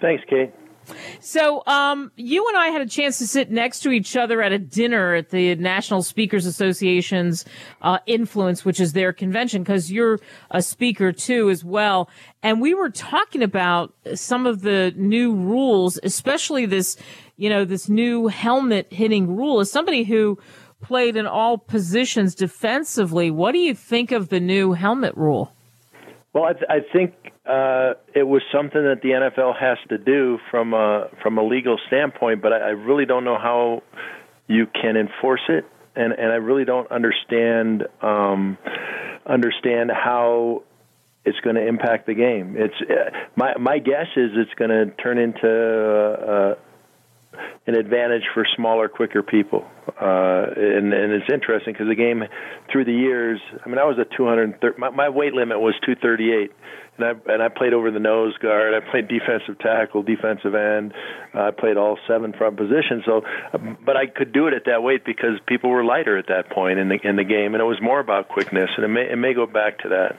Thanks, 0.00 0.22
Kate. 0.28 0.52
So, 1.20 1.62
um, 1.66 2.10
you 2.16 2.46
and 2.48 2.56
I 2.56 2.68
had 2.68 2.82
a 2.82 2.86
chance 2.86 3.18
to 3.18 3.26
sit 3.26 3.50
next 3.50 3.80
to 3.80 3.90
each 3.90 4.16
other 4.16 4.42
at 4.42 4.52
a 4.52 4.58
dinner 4.58 5.14
at 5.14 5.30
the 5.30 5.54
National 5.56 6.02
Speakers 6.02 6.46
Association's 6.46 7.44
uh, 7.80 7.98
Influence, 8.06 8.64
which 8.64 8.80
is 8.80 8.92
their 8.92 9.12
convention, 9.12 9.62
because 9.62 9.92
you're 9.92 10.18
a 10.50 10.62
speaker 10.62 11.12
too 11.12 11.50
as 11.50 11.64
well. 11.64 12.10
And 12.42 12.60
we 12.60 12.74
were 12.74 12.90
talking 12.90 13.42
about 13.42 13.94
some 14.14 14.46
of 14.46 14.62
the 14.62 14.92
new 14.96 15.34
rules, 15.34 15.98
especially 16.02 16.66
this, 16.66 16.96
you 17.36 17.48
know, 17.48 17.64
this 17.64 17.88
new 17.88 18.26
helmet 18.26 18.92
hitting 18.92 19.36
rule. 19.36 19.60
As 19.60 19.70
somebody 19.70 20.04
who 20.04 20.38
played 20.80 21.16
in 21.16 21.26
all 21.26 21.58
positions 21.58 22.34
defensively, 22.34 23.30
what 23.30 23.52
do 23.52 23.58
you 23.58 23.74
think 23.74 24.10
of 24.10 24.28
the 24.28 24.40
new 24.40 24.72
helmet 24.72 25.16
rule? 25.16 25.54
Well, 26.32 26.44
I, 26.44 26.52
th- 26.54 26.64
I 26.68 26.80
think 26.92 27.12
uh, 27.44 27.94
it 28.14 28.22
was 28.26 28.42
something 28.52 28.82
that 28.82 29.00
the 29.02 29.10
NFL 29.10 29.58
has 29.58 29.76
to 29.90 29.98
do 29.98 30.38
from 30.50 30.72
a 30.72 31.08
from 31.22 31.36
a 31.36 31.44
legal 31.44 31.78
standpoint, 31.88 32.40
but 32.40 32.52
I, 32.52 32.58
I 32.58 32.70
really 32.70 33.04
don't 33.04 33.24
know 33.24 33.36
how 33.36 33.82
you 34.46 34.66
can 34.66 34.96
enforce 34.96 35.42
it, 35.48 35.66
and 35.94 36.12
and 36.12 36.32
I 36.32 36.36
really 36.36 36.64
don't 36.64 36.90
understand 36.90 37.86
um, 38.00 38.56
understand 39.26 39.90
how 39.90 40.62
it's 41.24 41.38
going 41.40 41.56
to 41.56 41.66
impact 41.66 42.06
the 42.06 42.14
game. 42.14 42.56
It's 42.56 42.74
uh, 42.80 43.10
my 43.36 43.58
my 43.58 43.78
guess 43.78 44.06
is 44.16 44.30
it's 44.34 44.54
going 44.54 44.70
to 44.70 44.86
turn 45.02 45.18
into 45.18 45.46
uh, 45.46 46.54
an 47.66 47.74
advantage 47.74 48.24
for 48.34 48.44
smaller, 48.56 48.88
quicker 48.88 49.22
people. 49.22 49.64
Uh, 49.88 50.46
and, 50.56 50.92
and 50.92 51.12
it's 51.12 51.30
interesting 51.32 51.72
because 51.72 51.88
the 51.88 51.94
game 51.94 52.22
through 52.70 52.84
the 52.84 52.92
years, 52.92 53.40
I 53.64 53.68
mean, 53.68 53.78
I 53.78 53.84
was 53.84 53.98
a 53.98 54.04
230, 54.16 54.78
my, 54.78 54.90
my 54.90 55.08
weight 55.08 55.32
limit 55.32 55.60
was 55.60 55.74
238. 55.84 56.50
And 56.98 57.06
I, 57.06 57.32
and 57.32 57.42
I 57.42 57.48
played 57.48 57.72
over 57.72 57.90
the 57.90 57.98
nose 57.98 58.36
guard. 58.36 58.74
I 58.74 58.80
played 58.90 59.08
defensive 59.08 59.58
tackle, 59.58 60.02
defensive 60.02 60.54
end. 60.54 60.92
Uh, 61.34 61.48
I 61.48 61.50
played 61.50 61.78
all 61.78 61.98
seven 62.06 62.34
front 62.34 62.58
positions. 62.58 63.04
So, 63.06 63.22
but 63.84 63.96
I 63.96 64.06
could 64.06 64.32
do 64.32 64.46
it 64.46 64.52
at 64.52 64.66
that 64.66 64.82
weight 64.82 65.02
because 65.02 65.40
people 65.46 65.70
were 65.70 65.84
lighter 65.84 66.18
at 66.18 66.26
that 66.28 66.50
point 66.50 66.78
in 66.78 66.90
the 66.90 66.98
in 67.02 67.16
the 67.16 67.24
game, 67.24 67.54
and 67.54 67.62
it 67.62 67.64
was 67.64 67.80
more 67.80 67.98
about 67.98 68.28
quickness. 68.28 68.68
And 68.76 68.84
it 68.84 68.88
may 68.88 69.10
it 69.10 69.16
may 69.16 69.32
go 69.32 69.46
back 69.46 69.78
to 69.78 69.88
that. 69.88 70.18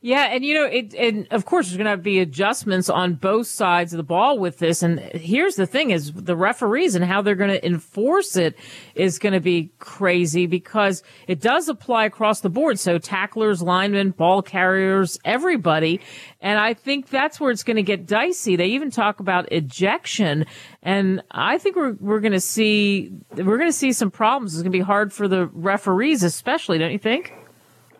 Yeah, 0.00 0.28
and 0.30 0.44
you 0.44 0.54
know, 0.54 0.64
it, 0.64 0.94
and 0.94 1.26
of 1.30 1.44
course, 1.44 1.68
there's 1.68 1.76
going 1.76 1.90
to 1.90 2.02
be 2.02 2.20
adjustments 2.20 2.88
on 2.88 3.14
both 3.14 3.46
sides 3.46 3.92
of 3.92 3.96
the 3.96 4.04
ball 4.04 4.38
with 4.38 4.58
this. 4.58 4.82
And 4.82 5.00
here's 5.00 5.56
the 5.56 5.66
thing: 5.66 5.90
is 5.90 6.12
the 6.12 6.36
referees 6.36 6.94
and 6.94 7.04
how 7.04 7.22
they're 7.22 7.34
going 7.34 7.50
to 7.50 7.66
enforce 7.66 8.36
it 8.36 8.56
is 8.94 9.18
going 9.18 9.32
to 9.32 9.40
be 9.40 9.72
crazy 9.78 10.46
because 10.46 11.02
it 11.26 11.40
does 11.40 11.68
apply 11.68 12.04
across 12.04 12.40
the 12.40 12.50
board. 12.50 12.78
So 12.78 12.98
tacklers, 12.98 13.62
linemen, 13.62 14.10
ball 14.10 14.42
carriers, 14.42 15.18
everybody. 15.24 16.00
And 16.40 16.58
I 16.58 16.74
think 16.74 17.08
that's 17.08 17.40
where 17.40 17.50
it's 17.50 17.62
going 17.62 17.76
to 17.76 17.82
get 17.82 18.06
dicey. 18.06 18.56
They 18.56 18.66
even 18.66 18.90
talk 18.90 19.20
about 19.20 19.50
ejection, 19.52 20.46
and 20.82 21.22
I 21.30 21.58
think 21.58 21.76
we're 21.76 21.94
we're 21.94 22.20
going 22.20 22.32
to 22.32 22.40
see 22.40 23.12
we're 23.34 23.58
going 23.58 23.68
to 23.68 23.72
see 23.72 23.92
some 23.92 24.10
problems. 24.10 24.54
It's 24.54 24.62
going 24.62 24.72
to 24.72 24.78
be 24.78 24.84
hard 24.84 25.12
for 25.12 25.28
the 25.28 25.46
referees, 25.46 26.22
especially, 26.22 26.78
don't 26.78 26.92
you 26.92 26.98
think? 26.98 27.32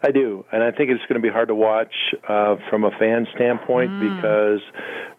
I 0.05 0.11
do, 0.11 0.45
and 0.53 0.63
I 0.63 0.71
think 0.71 0.91
it's 0.91 1.03
going 1.09 1.21
to 1.21 1.27
be 1.27 1.31
hard 1.31 1.49
to 1.49 1.55
watch 1.55 1.95
uh, 2.29 2.57
from 2.69 2.85
a 2.85 2.91
fan 2.91 3.27
standpoint 3.35 3.91
mm. 3.91 4.17
because 4.17 4.61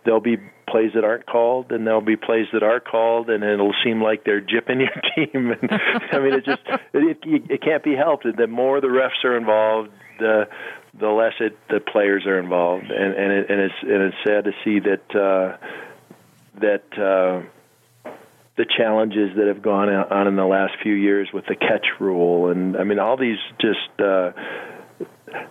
there'll 0.03 0.21
be 0.21 0.37
plays 0.69 0.91
that 0.93 1.03
aren't 1.03 1.25
called, 1.25 1.71
and 1.71 1.87
there'll 1.87 2.01
be 2.01 2.15
plays 2.15 2.45
that 2.53 2.61
are 2.61 2.79
called, 2.79 3.29
and 3.29 3.43
it'll 3.43 3.73
seem 3.83 4.01
like 4.01 4.25
they're 4.25 4.41
jipping 4.41 4.79
your 4.85 5.25
team. 5.27 5.51
And 5.51 5.71
I 6.11 6.19
mean, 6.19 6.33
it 6.33 6.45
just 6.45 6.61
it, 6.93 7.17
it 7.23 7.61
can't 7.63 7.83
be 7.83 7.95
helped. 7.95 8.25
The 8.25 8.47
more 8.47 8.79
the 8.79 8.87
refs 8.87 9.23
are 9.23 9.35
involved, 9.35 9.89
the 10.19 10.47
the 10.99 11.09
less 11.09 11.33
it 11.39 11.57
the 11.69 11.79
players 11.79 12.27
are 12.27 12.37
involved, 12.37 12.85
and 12.91 13.15
and, 13.15 13.31
it, 13.31 13.49
and 13.49 13.59
it's 13.61 13.75
and 13.81 14.01
it's 14.03 14.17
sad 14.23 14.43
to 14.43 14.51
see 14.63 14.79
that 14.81 15.15
uh, 15.15 15.57
that. 16.61 16.97
Uh, 16.97 17.49
the 18.57 18.65
challenges 18.65 19.35
that 19.35 19.47
have 19.47 19.61
gone 19.61 19.89
on 19.89 20.27
in 20.29 20.37
the 20.37 20.45
last 20.45 20.75
few 20.81 20.93
years 20.93 21.27
with 21.33 21.45
the 21.45 21.55
catch 21.55 21.85
rule, 21.99 22.49
and 22.49 22.77
I 22.77 22.85
mean 22.85 22.99
all 22.99 23.17
these 23.17 23.35
just 23.59 23.99
uh, 23.99 24.31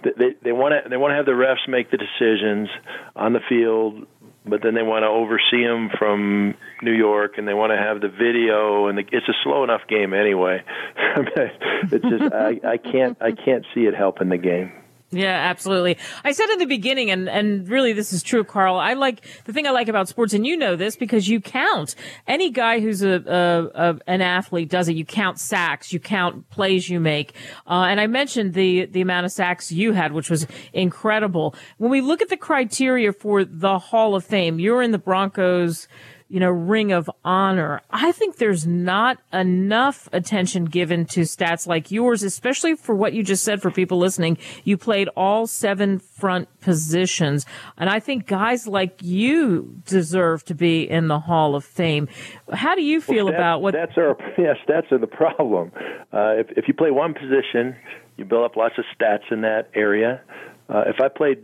they 0.03 0.35
they 0.43 0.53
want 0.53 0.75
to 0.75 0.89
they 0.89 0.97
want 0.97 1.13
to 1.13 1.17
have 1.17 1.27
the 1.27 1.33
refs 1.33 1.69
make 1.69 1.91
the 1.91 1.97
decisions 1.97 2.69
on 3.17 3.33
the 3.33 3.41
field, 3.49 4.07
but 4.45 4.63
then 4.63 4.75
they 4.75 4.83
want 4.83 5.03
to 5.03 5.09
oversee 5.09 5.65
them 5.65 5.91
from 5.99 6.55
New 6.83 6.93
York, 6.93 7.39
and 7.39 7.49
they 7.49 7.55
want 7.55 7.73
to 7.73 7.77
have 7.77 8.01
the 8.01 8.09
video, 8.09 8.89
and 8.89 8.99
the, 8.99 9.05
it's 9.11 9.29
a 9.29 9.35
slow 9.43 9.65
enough 9.65 9.83
game 9.89 10.13
anyway. 10.13 10.63
it's 11.07 12.05
just 12.05 12.35
I, 12.35 12.61
I 12.65 12.77
can't 12.77 13.17
I 13.21 13.33
can't 13.33 13.65
see 13.75 13.83
it 13.83 13.95
helping 13.95 14.29
the 14.29 14.39
game. 14.39 14.73
Yeah, 15.15 15.49
absolutely. 15.51 15.97
I 16.25 16.33
said 16.33 16.49
in 16.51 16.59
the 16.59 16.67
beginning, 16.67 17.11
and, 17.11 17.29
and 17.29 17.69
really 17.69 17.93
this 17.93 18.13
is 18.13 18.23
true, 18.23 18.43
Karl. 18.43 18.77
I 18.77 18.95
like 18.95 19.25
the 19.45 19.53
thing 19.53 19.67
I 19.67 19.71
like 19.71 19.89
about 19.89 20.09
sports, 20.09 20.35
and 20.35 20.45
you 20.45 20.57
know 20.57 20.75
this 20.75 20.97
because 20.97 21.29
you 21.29 21.41
count. 21.41 21.95
Any 22.27 22.51
guy 22.51 22.81
who's 22.81 23.03
a, 23.03 23.23
a, 23.27 23.91
a 23.91 23.99
an 24.07 24.21
athlete 24.21 24.69
does 24.69 24.89
it. 24.89 24.97
You 24.97 25.05
count 25.05 25.39
sacks, 25.39 25.93
you 25.93 26.01
count 26.01 26.51
plays 26.51 26.89
you 26.89 26.99
make. 26.99 27.35
Uh, 27.67 27.87
and 27.89 28.01
I 28.01 28.09
mentioned 28.09 28.55
the 28.55 28.87
the 28.87 29.01
amount 29.01 29.27
of 29.27 29.33
sacks 29.33 29.71
you 29.71 29.93
had, 29.93 30.13
which 30.13 30.31
was 30.31 30.47
incredible. 30.73 31.55
When 31.79 31.91
we 31.91 32.01
look 32.01 32.21
at 32.21 32.29
the 32.29 32.37
criteria 32.37 33.13
for 33.13 33.45
the 33.45 33.79
Hall 33.79 34.17
of 34.17 34.25
Fame, 34.25 34.59
you're 34.59 34.83
in 34.83 34.91
the 34.91 34.99
Broncos 34.99 35.87
you 36.35 36.41
know, 36.41 36.51
ring 36.51 36.91
of 36.91 37.09
honor. 37.25 37.81
I 37.93 38.11
think 38.11 38.39
there's 38.39 38.67
not 38.67 39.19
enough 39.33 40.09
attention 40.13 40.65
given 40.65 41.07
to 41.07 41.21
stats 41.21 41.69
like 41.69 41.93
yours, 41.93 42.25
especially 42.25 42.75
for 42.75 42.93
what 42.93 43.13
you 43.13 43.23
just 43.23 43.45
said 43.45 43.63
for 43.63 43.71
people 43.71 43.99
listening. 43.99 44.39
You 44.65 44.77
played 44.77 45.09
all 45.17 45.47
seven 45.47 46.01
front 46.01 46.49
positions. 46.59 47.47
And 47.79 47.89
I 47.89 48.01
think 48.01 48.27
guys 48.27 48.67
like 48.67 49.01
you 49.01 49.81
deserve 49.87 50.45
to 50.47 50.57
be 50.57 50.91
in 50.91 51.07
the 51.07 51.21
Hall 51.21 51.55
of 51.55 51.65
Fame. 51.65 52.09
How 52.53 52.75
do 52.75 52.83
you 52.83 53.01
feel 53.01 53.27
well, 53.27 53.35
stats, 53.35 53.39
about 53.39 53.63
what? 53.63 53.77
Are, 53.77 54.17
yeah, 54.37 54.55
stats 54.69 54.91
are 54.91 54.99
the 54.99 55.07
problem. 55.07 55.71
Uh, 56.13 56.35
if, 56.39 56.51
if 56.57 56.65
you 56.67 56.75
play 56.75 56.91
one 56.91 57.15
position, 57.15 57.77
you 58.17 58.25
build 58.25 58.45
up 58.45 58.57
lots 58.57 58.75
of 58.77 58.85
stats 58.99 59.31
in 59.31 59.43
that 59.43 59.71
area. 59.73 60.21
Uh, 60.69 60.83
if 60.89 60.97
I 61.01 61.07
played 61.07 61.39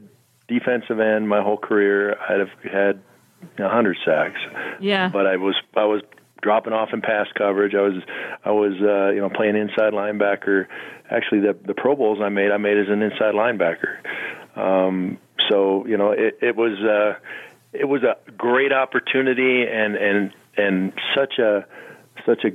defensive 0.49 0.99
end 0.99 1.29
my 1.29 1.43
whole 1.43 1.59
career, 1.59 2.17
I'd 2.29 2.41
have 2.41 2.73
had 2.73 3.03
hundred 3.59 3.99
sacks. 4.05 4.41
Yeah. 4.81 5.09
But 5.09 5.27
I 5.27 5.37
was 5.37 5.55
I 5.77 5.85
was 5.85 6.03
dropping 6.43 6.73
off 6.73 6.91
in 6.93 7.01
pass 7.01 7.27
coverage. 7.37 7.75
I 7.75 7.83
was 7.83 8.03
I 8.45 8.51
was 8.51 8.73
uh, 8.81 9.13
you 9.13 9.21
know 9.21 9.31
playing 9.31 9.57
inside 9.57 9.93
linebacker. 9.93 10.67
Actually, 11.11 11.41
the 11.41 11.57
the 11.65 11.75
Pro 11.75 11.97
Bowls 11.97 12.19
I 12.23 12.29
made 12.29 12.51
I 12.51 12.57
made 12.57 12.79
as 12.79 12.89
an 12.89 13.03
inside 13.03 13.35
linebacker. 13.35 13.99
Um, 14.57 15.19
so 15.49 15.87
you 15.87 15.97
know 15.97 16.13
it, 16.13 16.39
it 16.41 16.57
was 16.57 16.79
uh, 16.81 17.19
it 17.73 17.87
was 17.87 18.03
a 18.03 18.17
great 18.33 18.73
opportunity 18.73 19.65
and 19.65 19.97
and 19.97 20.33
and 20.57 20.93
such 21.15 21.39
a 21.39 21.67
such 22.27 22.45
a 22.45 22.51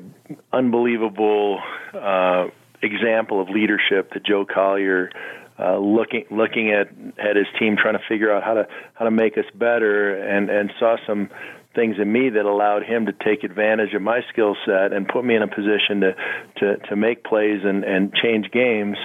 unbelievable 0.55 1.59
uh, 1.93 2.47
example 2.81 3.41
of 3.41 3.49
leadership 3.49 4.13
that 4.13 4.23
Joe 4.25 4.45
Collier 4.45 5.09
uh, 5.57 5.77
looking 5.77 6.25
looking 6.31 6.71
at 6.71 6.89
at 7.17 7.35
his 7.35 7.47
team, 7.59 7.77
trying 7.77 7.93
to 7.93 8.03
figure 8.09 8.31
out 8.31 8.43
how 8.43 8.55
to 8.55 8.67
how 8.93 9.05
to 9.05 9.11
make 9.11 9.37
us 9.37 9.45
better, 9.53 10.15
and 10.15 10.49
and 10.49 10.71
saw 10.79 10.97
some 11.07 11.29
things 11.73 11.97
in 11.99 12.11
me 12.11 12.29
that 12.29 12.45
allowed 12.45 12.83
him 12.83 13.05
to 13.05 13.13
take 13.13 13.43
advantage 13.43 13.93
of 13.93 14.01
my 14.01 14.21
skill 14.31 14.55
set 14.65 14.93
and 14.93 15.07
put 15.07 15.23
me 15.23 15.35
in 15.35 15.41
a 15.41 15.47
position 15.47 16.01
to 16.01 16.15
to 16.57 16.77
to 16.89 16.95
make 16.95 17.23
plays 17.23 17.61
and 17.63 17.83
and 17.83 18.13
change 18.13 18.51
games. 18.51 18.97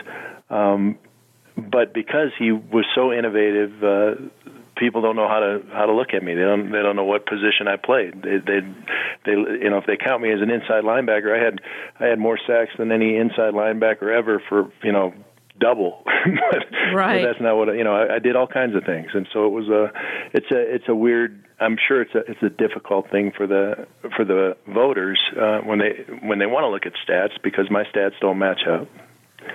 Um, 0.49 0.99
but 1.57 1.92
because 1.92 2.30
he 2.38 2.52
was 2.52 2.87
so 2.95 3.12
innovative, 3.12 3.85
uh, 3.85 4.14
people 4.76 5.02
don't 5.02 5.14
know 5.14 5.28
how 5.28 5.40
to 5.40 5.62
how 5.73 5.87
to 5.87 5.92
look 5.92 6.14
at 6.14 6.23
me. 6.23 6.35
They 6.35 6.40
don't 6.40 6.73
they 6.73 6.83
don't 6.83 6.97
know 6.97 7.04
what 7.04 7.26
position 7.26 7.69
I 7.69 7.76
played. 7.76 8.23
They 8.23 8.38
they 8.38 8.61
they 9.26 9.33
you 9.33 9.71
know 9.71 9.78
if 9.78 9.87
they 9.87 9.97
count 9.97 10.23
me 10.23 10.33
as 10.33 10.40
an 10.40 10.50
inside 10.50 10.85
linebacker, 10.85 11.37
I 11.38 11.45
had 11.45 11.61
I 12.00 12.07
had 12.07 12.19
more 12.19 12.38
sacks 12.47 12.73
than 12.78 12.90
any 12.90 13.16
inside 13.16 13.54
linebacker 13.54 14.16
ever 14.16 14.42
for 14.49 14.73
you 14.83 14.92
know 14.92 15.12
double. 15.61 16.02
but, 16.05 16.95
right. 16.95 17.23
But 17.23 17.29
that's 17.29 17.40
not 17.40 17.57
what 17.57 17.69
I, 17.69 17.75
you 17.75 17.85
know. 17.85 17.95
I, 17.95 18.17
I 18.17 18.19
did 18.19 18.37
all 18.37 18.47
kinds 18.47 18.75
of 18.75 18.85
things, 18.85 19.09
and 19.14 19.29
so 19.33 19.47
it 19.47 19.50
was 19.50 19.69
a. 19.69 19.93
It's 20.33 20.50
a. 20.50 20.75
It's 20.75 20.88
a 20.88 20.95
weird. 20.95 21.45
I'm 21.61 21.76
sure 21.87 22.02
it's 22.02 22.14
a. 22.14 22.21
It's 22.31 22.43
a 22.43 22.50
difficult 22.50 23.11
thing 23.11 23.33
for 23.37 23.47
the 23.47 23.87
for 24.17 24.25
the 24.25 24.57
voters 24.67 25.21
uh, 25.40 25.59
when 25.61 25.79
they 25.79 26.05
when 26.26 26.38
they 26.38 26.47
want 26.47 26.64
to 26.64 26.69
look 26.69 26.87
at 26.87 26.93
stats 27.07 27.40
because 27.43 27.71
my 27.71 27.85
stats 27.95 28.19
don't 28.21 28.38
match 28.38 28.61
up. 28.69 28.88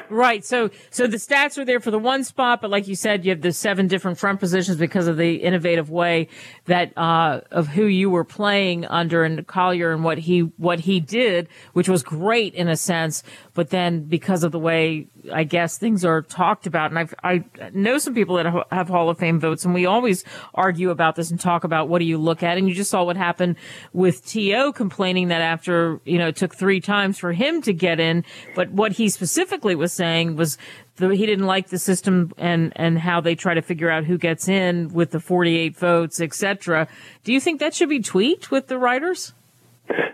Right. 0.10 0.46
So, 0.46 0.70
so 0.90 1.08
the 1.08 1.18
stats 1.18 1.58
are 1.58 1.66
there 1.66 1.80
for 1.80 1.92
the 1.92 2.00
one 2.00 2.24
spot, 2.24 2.62
but 2.62 2.70
like 2.70 2.88
you 2.88 2.96
said, 2.96 3.26
you 3.26 3.32
have 3.32 3.42
the 3.42 3.52
seven 3.52 3.88
different 3.88 4.18
front 4.18 4.40
positions 4.40 4.78
because 4.78 5.08
of 5.08 5.18
the 5.18 5.36
innovative 5.36 5.90
way 5.90 6.30
that, 6.66 6.98
uh, 6.98 7.42
of 7.52 7.68
who 7.68 7.86
you 7.86 8.10
were 8.10 8.24
playing 8.24 8.86
under 8.86 9.24
and 9.24 9.46
Collier 9.48 9.92
and 9.92 10.04
what 10.04 10.18
he, 10.18 10.42
what 10.58 10.80
he 10.80 11.00
did, 11.00 11.48
which 11.74 11.90
was 11.90 12.04
great 12.04 12.54
in 12.54 12.68
a 12.68 12.78
sense. 12.78 13.24
But 13.54 13.70
then 13.70 14.04
because 14.04 14.44
of 14.44 14.52
the 14.52 14.60
way, 14.60 15.08
I 15.32 15.44
guess 15.44 15.78
things 15.78 16.04
are 16.06 16.22
talked 16.22 16.68
about, 16.68 16.92
and 16.92 17.00
I've, 17.00 17.14
I 17.24 17.44
know 17.74 17.98
some 17.98 18.14
people 18.14 18.36
that 18.36 18.68
have 18.72 18.88
Hall 18.88 19.10
of 19.10 19.18
Fame 19.18 19.40
votes 19.40 19.66
and 19.66 19.74
we 19.74 19.86
always 19.86 20.24
argue 20.54 20.90
about 20.90 21.16
this 21.16 21.32
and 21.32 21.40
talk 21.40 21.64
about 21.64 21.88
what 21.88 22.00
do 22.00 22.06
you 22.06 22.18
look 22.18 22.44
at. 22.44 22.58
And 22.58 22.68
you 22.68 22.76
just 22.76 22.92
saw 22.92 23.04
what 23.04 23.18
happened 23.18 23.56
with 23.94 24.26
T.O. 24.26 24.74
complaining 24.74 25.30
that 25.30 25.42
after, 25.42 26.00
you 26.06 26.18
know, 26.18 26.28
it 26.28 26.36
took 26.36 26.56
three 26.56 26.80
times 26.80 27.18
for 27.18 27.34
him 27.34 27.62
to 27.64 27.74
get 27.74 28.00
in, 28.00 28.24
but 28.56 28.72
what 28.72 28.94
he 28.94 29.10
specifically 29.10 29.76
was 29.76 29.94
saying 29.94 30.36
was 30.36 30.58
the, 30.98 31.10
he 31.10 31.26
didn't 31.26 31.46
like 31.46 31.70
the 31.70 31.80
system 31.80 32.32
and 32.38 32.72
and 32.76 32.98
how 32.98 33.20
they 33.20 33.36
try 33.36 33.54
to 33.54 33.62
figure 33.62 33.90
out 33.90 34.06
who 34.06 34.18
gets 34.18 34.48
in 34.48 34.94
with 34.94 35.12
the 35.12 35.20
48 35.20 35.78
votes, 35.78 36.22
etc. 36.22 36.88
Do 37.24 37.34
you 37.34 37.40
think 37.40 37.60
that 37.60 37.74
should 37.74 37.90
be 37.90 38.00
tweaked 38.00 38.52
with 38.52 38.68
the 38.68 38.78
writers? 38.78 39.34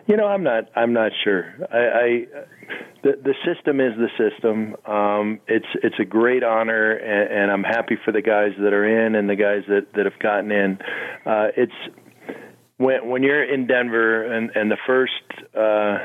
You 0.08 0.18
know, 0.18 0.28
I'm 0.28 0.44
not. 0.44 0.70
I'm 0.76 0.94
not 0.94 1.12
sure. 1.24 1.54
I, 1.72 1.78
I 1.78 2.26
the 3.04 3.14
the 3.24 3.34
system 3.46 3.80
is 3.80 3.94
the 3.98 4.10
system. 4.18 4.76
Um, 4.86 5.40
it's 5.48 5.66
it's 5.84 5.96
a 6.00 6.06
great 6.06 6.44
honor, 6.44 6.92
and, 6.92 7.42
and 7.42 7.52
I'm 7.52 7.64
happy 7.64 7.98
for 8.04 8.12
the 8.12 8.22
guys 8.22 8.52
that 8.60 8.74
are 8.74 9.08
in 9.08 9.16
and 9.16 9.30
the 9.30 9.36
guys 9.36 9.64
that 9.68 9.94
that 9.96 10.06
have 10.06 10.20
gotten 10.20 10.52
in. 10.52 10.78
Uh, 11.26 11.48
it's 11.56 11.72
when 12.78 13.10
when 13.10 13.24
you're 13.24 13.44
in 13.44 13.68
Denver 13.68 14.24
and 14.24 14.52
and 14.56 14.70
the 14.70 14.78
first 14.86 15.14
uh, 15.56 16.00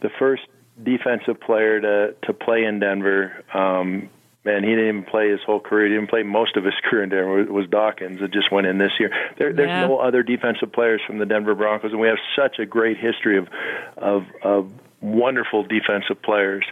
the 0.00 0.10
first 0.18 0.42
defensive 0.82 1.40
player 1.40 1.80
to 1.80 2.14
to 2.24 2.32
play 2.32 2.64
in 2.64 2.80
Denver. 2.80 3.44
Um, 3.52 4.10
and 4.48 4.64
he 4.64 4.70
didn't 4.72 4.88
even 4.88 5.04
play 5.04 5.30
his 5.30 5.40
whole 5.44 5.60
career. 5.60 5.88
He 5.88 5.94
didn't 5.94 6.10
play 6.10 6.22
most 6.22 6.56
of 6.56 6.64
his 6.64 6.74
career 6.84 7.02
in 7.02 7.10
Denver. 7.10 7.40
It 7.40 7.50
Was 7.50 7.66
Dawkins 7.68 8.20
that 8.20 8.32
just 8.32 8.50
went 8.50 8.66
in 8.66 8.78
this 8.78 8.92
year? 8.98 9.10
There, 9.38 9.52
there's 9.52 9.68
yeah. 9.68 9.86
no 9.86 9.98
other 9.98 10.22
defensive 10.22 10.72
players 10.72 11.00
from 11.06 11.18
the 11.18 11.26
Denver 11.26 11.54
Broncos, 11.54 11.92
and 11.92 12.00
we 12.00 12.08
have 12.08 12.18
such 12.36 12.58
a 12.58 12.66
great 12.66 12.98
history 12.98 13.38
of 13.38 13.48
of, 13.96 14.26
of 14.42 14.72
wonderful 15.00 15.62
defensive 15.62 16.20
players, 16.22 16.64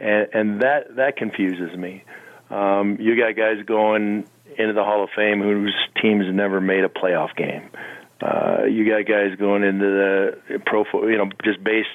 and, 0.00 0.28
and 0.32 0.62
that 0.62 0.96
that 0.96 1.16
confuses 1.16 1.76
me. 1.76 2.04
Um, 2.50 2.98
you 3.00 3.16
got 3.16 3.36
guys 3.36 3.64
going 3.66 4.26
into 4.58 4.72
the 4.72 4.84
Hall 4.84 5.04
of 5.04 5.10
Fame 5.14 5.42
whose 5.42 5.74
teams 6.00 6.24
never 6.32 6.60
made 6.60 6.84
a 6.84 6.88
playoff 6.88 7.34
game. 7.36 7.68
Uh, 8.20 8.64
you 8.64 8.88
got 8.88 9.06
guys 9.06 9.36
going 9.36 9.62
into 9.62 9.84
the 9.84 10.58
pro, 10.64 10.84
you 11.06 11.18
know, 11.18 11.28
just 11.44 11.62
based 11.62 11.88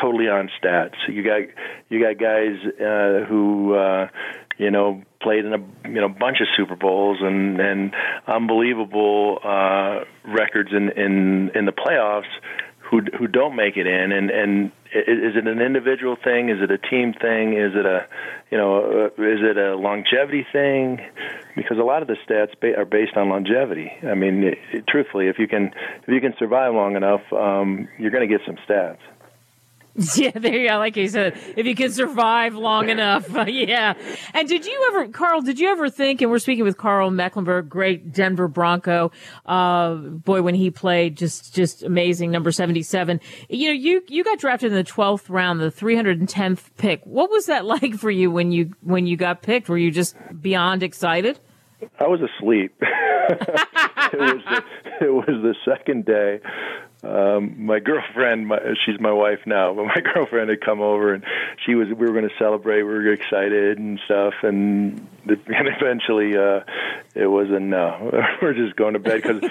totally 0.00 0.28
on 0.28 0.50
stats. 0.62 0.96
You 1.08 1.22
got 1.22 1.42
you 1.88 2.02
got 2.02 2.18
guys 2.18 2.56
uh, 2.80 3.26
who 3.26 3.74
uh, 3.74 4.08
you 4.58 4.70
know 4.70 5.02
played 5.20 5.44
in 5.44 5.52
a 5.52 5.88
you 5.88 6.00
know 6.00 6.08
bunch 6.08 6.40
of 6.40 6.46
Super 6.56 6.76
Bowls 6.76 7.18
and 7.20 7.60
and 7.60 7.94
unbelievable 8.26 9.38
uh, 9.42 10.04
records 10.24 10.70
in 10.72 10.90
in 10.90 11.50
in 11.54 11.64
the 11.66 11.72
playoffs 11.72 12.30
who 12.90 13.02
who 13.18 13.26
don't 13.26 13.56
make 13.56 13.76
it 13.76 13.86
in. 13.86 14.12
And 14.12 14.30
and 14.30 14.72
is 14.94 15.36
it 15.36 15.46
an 15.46 15.60
individual 15.60 16.16
thing? 16.16 16.48
Is 16.48 16.62
it 16.62 16.70
a 16.70 16.78
team 16.78 17.12
thing? 17.12 17.52
Is 17.52 17.72
it 17.74 17.86
a 17.86 18.06
you 18.50 18.58
know 18.58 19.10
uh, 19.18 19.22
is 19.22 19.40
it 19.42 19.56
a 19.56 19.76
longevity 19.76 20.46
thing? 20.52 21.00
Because 21.56 21.78
a 21.78 21.82
lot 21.82 22.02
of 22.02 22.08
the 22.08 22.16
stats 22.26 22.54
are 22.76 22.84
based 22.84 23.16
on 23.16 23.28
longevity. 23.28 23.92
I 24.02 24.14
mean 24.14 24.54
truthfully 24.88 25.28
if 25.28 25.38
you 25.38 25.48
can 25.48 25.72
if 26.02 26.08
you 26.08 26.20
can 26.20 26.34
survive 26.38 26.74
long 26.74 26.96
enough 26.96 27.20
um 27.32 27.88
you're 27.98 28.10
going 28.10 28.28
to 28.28 28.38
get 28.38 28.44
some 28.46 28.56
stats 28.68 28.98
Yeah, 30.16 30.30
there 30.30 30.54
you 30.54 30.68
go. 30.68 30.78
Like 30.78 30.96
you 30.96 31.08
said, 31.08 31.38
if 31.56 31.66
you 31.66 31.74
can 31.74 31.90
survive 31.90 32.54
long 32.54 32.88
enough, 32.88 33.28
yeah. 33.48 33.94
And 34.32 34.48
did 34.48 34.64
you 34.64 34.86
ever, 34.88 35.08
Karl? 35.08 35.42
Did 35.42 35.58
you 35.58 35.70
ever 35.70 35.90
think? 35.90 36.22
And 36.22 36.30
we're 36.30 36.38
speaking 36.38 36.64
with 36.64 36.76
Karl 36.76 37.10
Mecklenburg, 37.10 37.68
great 37.68 38.12
Denver 38.12 38.48
Bronco. 38.48 39.10
Uh, 39.44 39.94
boy, 39.94 40.42
when 40.42 40.54
he 40.54 40.70
played, 40.70 41.16
just 41.16 41.54
just 41.54 41.82
amazing. 41.82 42.30
Number 42.30 42.52
seventy-seven. 42.52 43.20
You 43.48 43.68
know, 43.68 43.74
you 43.74 44.02
you 44.08 44.22
got 44.22 44.38
drafted 44.38 44.70
in 44.70 44.76
the 44.76 44.84
twelfth 44.84 45.28
round, 45.30 45.60
the 45.60 45.70
three 45.70 45.96
hundred 45.96 46.20
and 46.20 46.28
tenth 46.28 46.70
pick. 46.76 47.00
What 47.04 47.30
was 47.30 47.46
that 47.46 47.64
like 47.64 47.94
for 47.94 48.10
you 48.10 48.30
when 48.30 48.52
you 48.52 48.74
when 48.82 49.06
you 49.06 49.16
got 49.16 49.42
picked? 49.42 49.68
Were 49.68 49.78
you 49.78 49.90
just 49.90 50.16
beyond 50.40 50.82
excited? 50.82 51.40
I 51.98 52.06
was 52.06 52.20
asleep. 52.20 52.74
it 52.82 54.18
was 54.18 54.42
the, 54.44 55.06
it 55.06 55.12
was 55.12 55.26
the 55.26 55.54
second 55.64 56.04
day 56.04 56.40
um 57.04 57.64
my 57.64 57.78
girlfriend 57.78 58.48
my, 58.48 58.58
she's 58.84 58.98
my 58.98 59.12
wife 59.12 59.38
now 59.46 59.72
but 59.72 59.84
my 59.84 60.00
girlfriend 60.14 60.50
had 60.50 60.60
come 60.60 60.80
over 60.80 61.14
and 61.14 61.24
she 61.64 61.74
was 61.76 61.86
we 61.88 62.06
were 62.06 62.12
going 62.12 62.28
to 62.28 62.34
celebrate 62.38 62.82
we 62.82 62.88
were 62.88 63.12
excited 63.12 63.78
and 63.78 64.00
stuff 64.04 64.34
and 64.42 65.06
the, 65.24 65.34
and 65.46 65.68
eventually 65.68 66.36
uh 66.36 66.60
it 67.14 67.26
was 67.26 67.48
a 67.50 67.60
no 67.60 68.10
we're 68.42 68.54
just 68.54 68.74
going 68.74 68.94
to 68.94 68.98
bed 68.98 69.22
because 69.22 69.42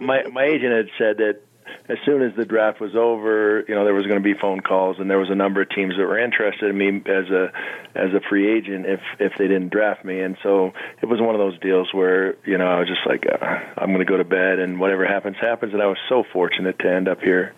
my 0.00 0.22
my 0.30 0.44
agent 0.44 0.72
had 0.72 0.88
said 0.96 1.16
that 1.18 1.40
as 1.86 1.98
soon 2.06 2.22
as 2.22 2.34
the 2.34 2.46
draft 2.46 2.80
was 2.80 2.96
over, 2.96 3.62
you 3.68 3.74
know, 3.74 3.84
there 3.84 3.92
was 3.92 4.06
going 4.06 4.22
to 4.22 4.24
be 4.24 4.32
phone 4.40 4.60
calls, 4.60 4.96
and 4.98 5.10
there 5.10 5.18
was 5.18 5.28
a 5.28 5.34
number 5.34 5.60
of 5.60 5.68
teams 5.68 5.94
that 5.98 6.02
were 6.02 6.18
interested 6.18 6.70
in 6.70 6.78
me 6.78 6.88
as 6.88 7.28
a 7.28 7.52
as 7.94 8.14
a 8.14 8.20
free 8.28 8.56
agent 8.56 8.86
if 8.86 9.00
if 9.20 9.32
they 9.36 9.48
didn't 9.48 9.68
draft 9.68 10.02
me, 10.02 10.20
and 10.20 10.38
so 10.42 10.72
it 11.02 11.06
was 11.06 11.20
one 11.20 11.34
of 11.34 11.38
those 11.38 11.58
deals 11.60 11.92
where 11.92 12.36
you 12.46 12.56
know 12.56 12.66
I 12.66 12.78
was 12.78 12.88
just 12.88 13.06
like 13.06 13.24
uh, 13.30 13.44
I'm 13.76 13.88
going 13.88 13.98
to 13.98 14.10
go 14.10 14.16
to 14.16 14.24
bed, 14.24 14.60
and 14.60 14.80
whatever 14.80 15.06
happens 15.06 15.36
happens, 15.38 15.74
and 15.74 15.82
I 15.82 15.86
was 15.86 15.98
so 16.08 16.24
fortunate 16.32 16.78
to 16.78 16.90
end 16.90 17.06
up 17.06 17.20
here 17.20 17.52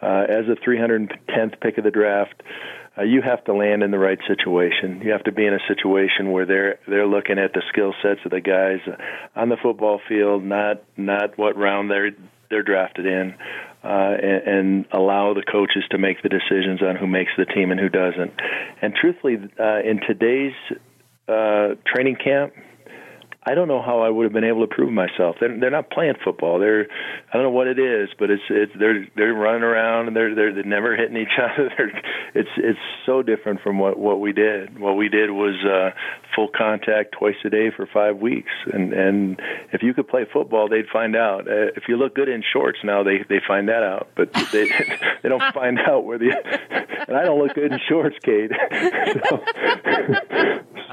uh, 0.00 0.26
as 0.28 0.46
a 0.46 0.54
310th 0.54 1.60
pick 1.60 1.78
of 1.78 1.84
the 1.84 1.90
draft. 1.90 2.40
Uh, 2.96 3.02
you 3.02 3.20
have 3.20 3.44
to 3.44 3.52
land 3.52 3.82
in 3.82 3.90
the 3.90 3.98
right 3.98 4.18
situation. 4.26 5.02
You 5.02 5.10
have 5.10 5.24
to 5.24 5.32
be 5.32 5.44
in 5.44 5.52
a 5.52 5.60
situation 5.68 6.30
where 6.30 6.46
they're 6.46 6.78
they're 6.86 7.06
looking 7.06 7.40
at 7.40 7.52
the 7.52 7.62
skill 7.68 7.94
sets 8.00 8.20
of 8.24 8.30
the 8.30 8.40
guys 8.40 8.78
on 9.34 9.48
the 9.48 9.56
football 9.60 10.00
field, 10.08 10.44
not 10.44 10.84
not 10.96 11.36
what 11.36 11.56
round 11.56 11.90
they're 11.90 12.12
they're 12.50 12.62
drafted 12.62 13.06
in, 13.06 13.34
uh, 13.84 14.14
and, 14.22 14.42
and 14.48 14.86
allow 14.92 15.34
the 15.34 15.42
coaches 15.42 15.84
to 15.90 15.98
make 15.98 16.22
the 16.22 16.28
decisions 16.28 16.82
on 16.82 16.96
who 16.96 17.06
makes 17.06 17.32
the 17.36 17.44
team 17.44 17.70
and 17.70 17.80
who 17.80 17.88
doesn't. 17.88 18.32
And 18.82 18.94
truthfully, 18.94 19.36
uh, 19.58 19.80
in 19.80 20.00
today's 20.06 20.54
uh, 21.28 21.74
training 21.86 22.16
camp, 22.16 22.52
I 23.48 23.54
don't 23.54 23.68
know 23.68 23.80
how 23.80 24.00
I 24.00 24.10
would 24.10 24.24
have 24.24 24.32
been 24.32 24.44
able 24.44 24.66
to 24.66 24.74
prove 24.74 24.92
myself. 24.92 25.36
They're, 25.38 25.56
they're 25.58 25.70
not 25.70 25.88
playing 25.88 26.14
football. 26.24 26.58
They're 26.58 26.88
I 26.90 27.32
don't 27.32 27.44
know 27.44 27.50
what 27.50 27.68
it 27.68 27.78
is, 27.78 28.08
but 28.18 28.28
it's 28.28 28.42
it's 28.50 28.72
they're 28.76 29.06
they're 29.14 29.34
running 29.34 29.62
around 29.62 30.08
and 30.08 30.16
they're 30.16 30.34
they're, 30.34 30.52
they're 30.52 30.64
never 30.64 30.96
hitting 30.96 31.16
each 31.16 31.28
other. 31.38 31.70
They're, 31.76 32.02
it's 32.34 32.50
it's 32.56 32.78
so 33.06 33.22
different 33.22 33.60
from 33.60 33.78
what 33.78 33.98
what 33.98 34.20
we 34.20 34.32
did. 34.32 34.78
What 34.80 34.94
we 34.94 35.08
did 35.08 35.30
was 35.30 35.54
uh, 35.64 35.96
full 36.34 36.48
contact 36.48 37.14
twice 37.16 37.36
a 37.44 37.50
day 37.50 37.70
for 37.74 37.86
five 37.86 38.18
weeks, 38.18 38.50
and 38.72 38.92
and 38.92 39.40
if 39.72 39.82
you 39.82 39.94
could 39.94 40.08
play 40.08 40.26
football, 40.32 40.68
they'd 40.68 40.88
find 40.92 41.14
out. 41.14 41.46
Uh, 41.46 41.70
if 41.76 41.84
you 41.86 41.96
look 41.96 42.16
good 42.16 42.28
in 42.28 42.42
shorts 42.52 42.78
now, 42.82 43.04
they 43.04 43.18
they 43.28 43.40
find 43.46 43.68
that 43.68 43.84
out, 43.84 44.08
but 44.16 44.32
they 44.50 44.68
they 45.22 45.28
don't 45.28 45.42
find 45.54 45.78
out 45.78 46.04
where 46.04 46.18
the 46.18 46.34
and 47.06 47.16
I 47.16 47.22
don't 47.22 47.38
look 47.40 47.54
good 47.54 47.72
in 47.72 47.78
shorts, 47.88 48.16
Kate. 48.22 48.50
so, 49.30 49.44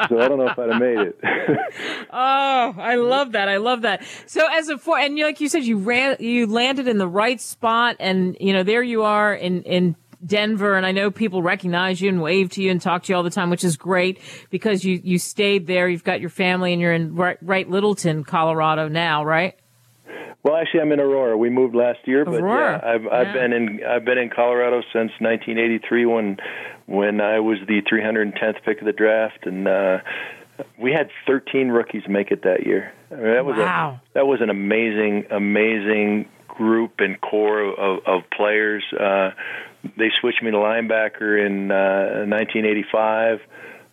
so 0.10 0.20
I 0.20 0.28
don't 0.28 0.38
know 0.38 0.48
if 0.48 0.58
I'd 0.58 0.70
have 0.70 0.82
made 0.82 1.00
it. 1.00 1.20
oh, 2.12 2.76
I 2.78 2.96
love 2.96 3.34
that. 3.34 3.50
I 3.50 3.58
love 3.58 3.82
that. 3.82 4.04
So 4.26 4.46
as 4.52 4.70
a 4.70 4.78
for 4.78 4.98
and 4.98 5.18
like 5.18 5.42
you 5.42 5.50
said, 5.50 5.64
you 5.64 5.78
ran, 5.78 6.18
you 6.20 6.48
landed 6.48 6.88
in 6.88 6.98
the 6.98 7.08
right 7.08 7.40
spot, 7.40 7.98
and 8.00 8.38
you 8.40 8.54
know 8.54 8.64
there 8.64 8.84
you 8.84 9.04
are 9.04 9.34
in 9.34 9.64
in 9.64 9.96
Denver, 10.26 10.76
and 10.76 10.86
I 10.86 10.92
know 10.92 11.12
people 11.12 11.42
recognize 11.42 12.02
you 12.02 12.10
and 12.10 12.22
wave 12.22 12.50
to 12.52 12.64
you 12.64 12.72
and 12.72 12.82
talk 12.82 13.04
to 13.04 13.14
you 13.14 13.18
all 13.18 13.24
the 13.24 13.30
time, 13.30 13.50
which 13.50 13.64
is 13.64 13.78
great 13.78 14.20
because 14.50 14.84
you 14.84 15.00
you 15.04 15.18
stayed 15.18 15.68
there. 15.68 15.88
You've 15.88 16.04
got 16.04 16.22
your 16.22 16.30
family, 16.30 16.74
and 16.74 16.82
you're 16.82 16.94
in 16.94 17.16
right, 17.16 17.38
right 17.42 17.70
Littleton, 17.70 18.24
Colorado 18.24 18.88
now, 18.88 19.24
right? 19.24 19.56
Well, 20.44 20.58
actually, 20.58 20.82
I'm 20.82 20.92
in 20.92 21.00
Aurora. 21.00 21.38
We 21.38 21.50
moved 21.50 21.74
last 21.74 22.00
year, 22.06 22.26
but 22.26 22.42
Aurora. 22.42 22.82
yeah, 22.84 22.90
I've 22.90 23.08
I've 23.08 23.28
yeah. 23.28 23.42
been 23.42 23.54
in 23.54 23.80
I've 23.86 24.06
been 24.06 24.18
in 24.18 24.30
Colorado 24.30 24.82
since 24.92 25.12
1983 25.20 26.06
when 26.06 26.38
when 26.86 27.22
I 27.22 27.40
was 27.40 27.60
the 27.68 27.82
310th 27.82 28.64
pick 28.64 28.80
of 28.80 28.86
the 28.86 28.94
draft, 28.94 29.46
and 29.46 29.68
uh, 29.68 30.00
we 30.78 30.92
had 30.92 31.10
13 31.28 31.70
rookies 31.70 32.04
make 32.08 32.32
it 32.32 32.44
that 32.44 32.66
year. 32.66 32.94
I 33.12 33.16
mean, 33.16 33.24
that 33.26 33.46
was 33.46 33.58
wow. 33.58 34.00
a 34.02 34.14
that 34.14 34.28
was 34.28 34.42
an 34.42 34.50
amazing 34.50 35.28
amazing 35.32 36.30
group 36.48 37.00
and 37.00 37.20
core 37.20 37.62
of, 37.62 38.00
of 38.06 38.22
players. 38.36 38.84
Uh, 38.94 39.32
they 39.98 40.12
switched 40.20 40.42
me 40.42 40.52
to 40.52 40.58
linebacker 40.58 41.46
in 41.46 41.72
uh, 41.72 42.26
1985. 42.28 43.40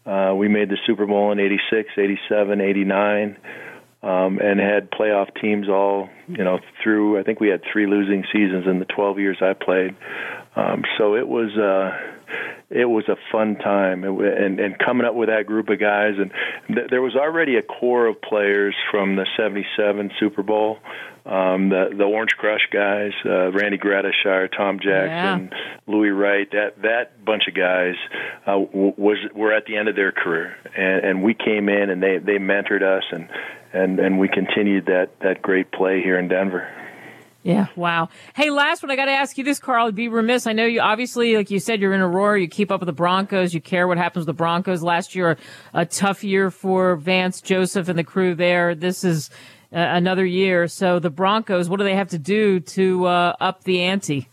Uh, 0.06 0.34
we 0.34 0.48
made 0.48 0.68
the 0.68 0.78
Super 0.86 1.06
Bowl 1.06 1.32
in 1.32 1.38
86, 1.38 1.90
87, 1.96 2.60
89 2.60 3.36
um, 4.02 4.38
and 4.38 4.58
had 4.58 4.90
playoff 4.90 5.28
teams 5.40 5.68
all 5.68 6.08
you 6.28 6.42
know 6.42 6.58
through. 6.82 7.18
I 7.18 7.22
think 7.22 7.40
we 7.40 7.48
had 7.48 7.62
three 7.70 7.86
losing 7.86 8.24
seasons 8.32 8.66
in 8.66 8.78
the 8.78 8.86
12 8.86 9.18
years 9.18 9.38
I 9.42 9.52
played. 9.52 9.94
Um, 10.56 10.84
so 10.98 11.16
it 11.16 11.28
was 11.28 11.56
uh, 11.56 11.96
it 12.70 12.84
was 12.84 13.08
a 13.08 13.16
fun 13.32 13.56
time, 13.56 14.04
and 14.04 14.60
and 14.60 14.78
coming 14.78 15.06
up 15.06 15.14
with 15.14 15.28
that 15.28 15.46
group 15.46 15.68
of 15.68 15.78
guys, 15.80 16.14
and 16.18 16.30
th- 16.68 16.88
there 16.90 17.02
was 17.02 17.16
already 17.16 17.56
a 17.56 17.62
core 17.62 18.06
of 18.06 18.20
players 18.22 18.74
from 18.90 19.16
the 19.16 19.26
'77 19.36 20.10
Super 20.18 20.42
Bowl. 20.42 20.78
Um, 21.26 21.68
the 21.68 21.90
the 21.96 22.04
Orange 22.04 22.30
Crush 22.38 22.66
guys, 22.72 23.12
uh, 23.26 23.52
Randy 23.52 23.76
Gradishar, 23.76 24.48
Tom 24.56 24.78
Jackson, 24.80 25.50
Yeah. 25.52 25.58
Louis 25.86 26.10
Wright, 26.10 26.50
that 26.52 26.80
that 26.82 27.24
bunch 27.24 27.46
of 27.46 27.54
guys 27.54 27.94
uh, 28.46 28.52
w- 28.58 28.94
was 28.96 29.18
were 29.34 29.52
at 29.52 29.66
the 29.66 29.76
end 29.76 29.88
of 29.88 29.96
their 29.96 30.12
career, 30.12 30.56
and, 30.76 31.04
and 31.04 31.22
we 31.22 31.34
came 31.34 31.68
in 31.68 31.90
and 31.90 32.02
they 32.02 32.16
they 32.18 32.38
mentored 32.38 32.82
us, 32.82 33.04
and 33.12 33.28
and 33.74 34.00
and 34.00 34.18
we 34.18 34.28
continued 34.28 34.86
that 34.86 35.10
that 35.20 35.42
great 35.42 35.70
play 35.72 36.02
here 36.02 36.18
in 36.18 36.28
Denver. 36.28 36.66
Yeah. 37.42 37.68
Wow. 37.74 38.10
Hey, 38.34 38.50
last 38.50 38.82
one. 38.82 38.90
I 38.90 38.96
got 38.96 39.06
to 39.06 39.12
ask 39.12 39.38
you 39.38 39.44
this, 39.44 39.58
Karl. 39.58 39.86
I'd 39.86 39.94
be 39.94 40.08
remiss. 40.08 40.46
I 40.46 40.52
know 40.52 40.66
you 40.66 40.80
obviously, 40.80 41.36
like 41.36 41.50
you 41.50 41.58
said, 41.58 41.80
you're 41.80 41.94
in 41.94 42.00
Aurora. 42.00 42.40
You 42.40 42.48
keep 42.48 42.70
up 42.70 42.80
with 42.80 42.86
the 42.86 42.92
Broncos. 42.92 43.54
You 43.54 43.62
care 43.62 43.88
what 43.88 43.96
happens 43.96 44.22
with 44.26 44.36
the 44.36 44.38
Broncos. 44.38 44.82
Last 44.82 45.14
year, 45.14 45.30
a, 45.30 45.36
a 45.80 45.86
tough 45.86 46.22
year 46.22 46.50
for 46.50 46.96
Vance 46.96 47.40
Joseph 47.40 47.88
and 47.88 47.98
the 47.98 48.04
crew 48.04 48.34
there. 48.34 48.74
This 48.74 49.04
is 49.04 49.30
uh, 49.72 49.78
another 49.78 50.26
year. 50.26 50.68
So 50.68 50.98
the 50.98 51.10
Broncos, 51.10 51.70
what 51.70 51.78
do 51.78 51.84
they 51.84 51.96
have 51.96 52.08
to 52.08 52.18
do 52.18 52.60
to 52.60 53.06
uh, 53.06 53.36
up 53.40 53.64
the 53.64 53.82
ante? 53.84 54.28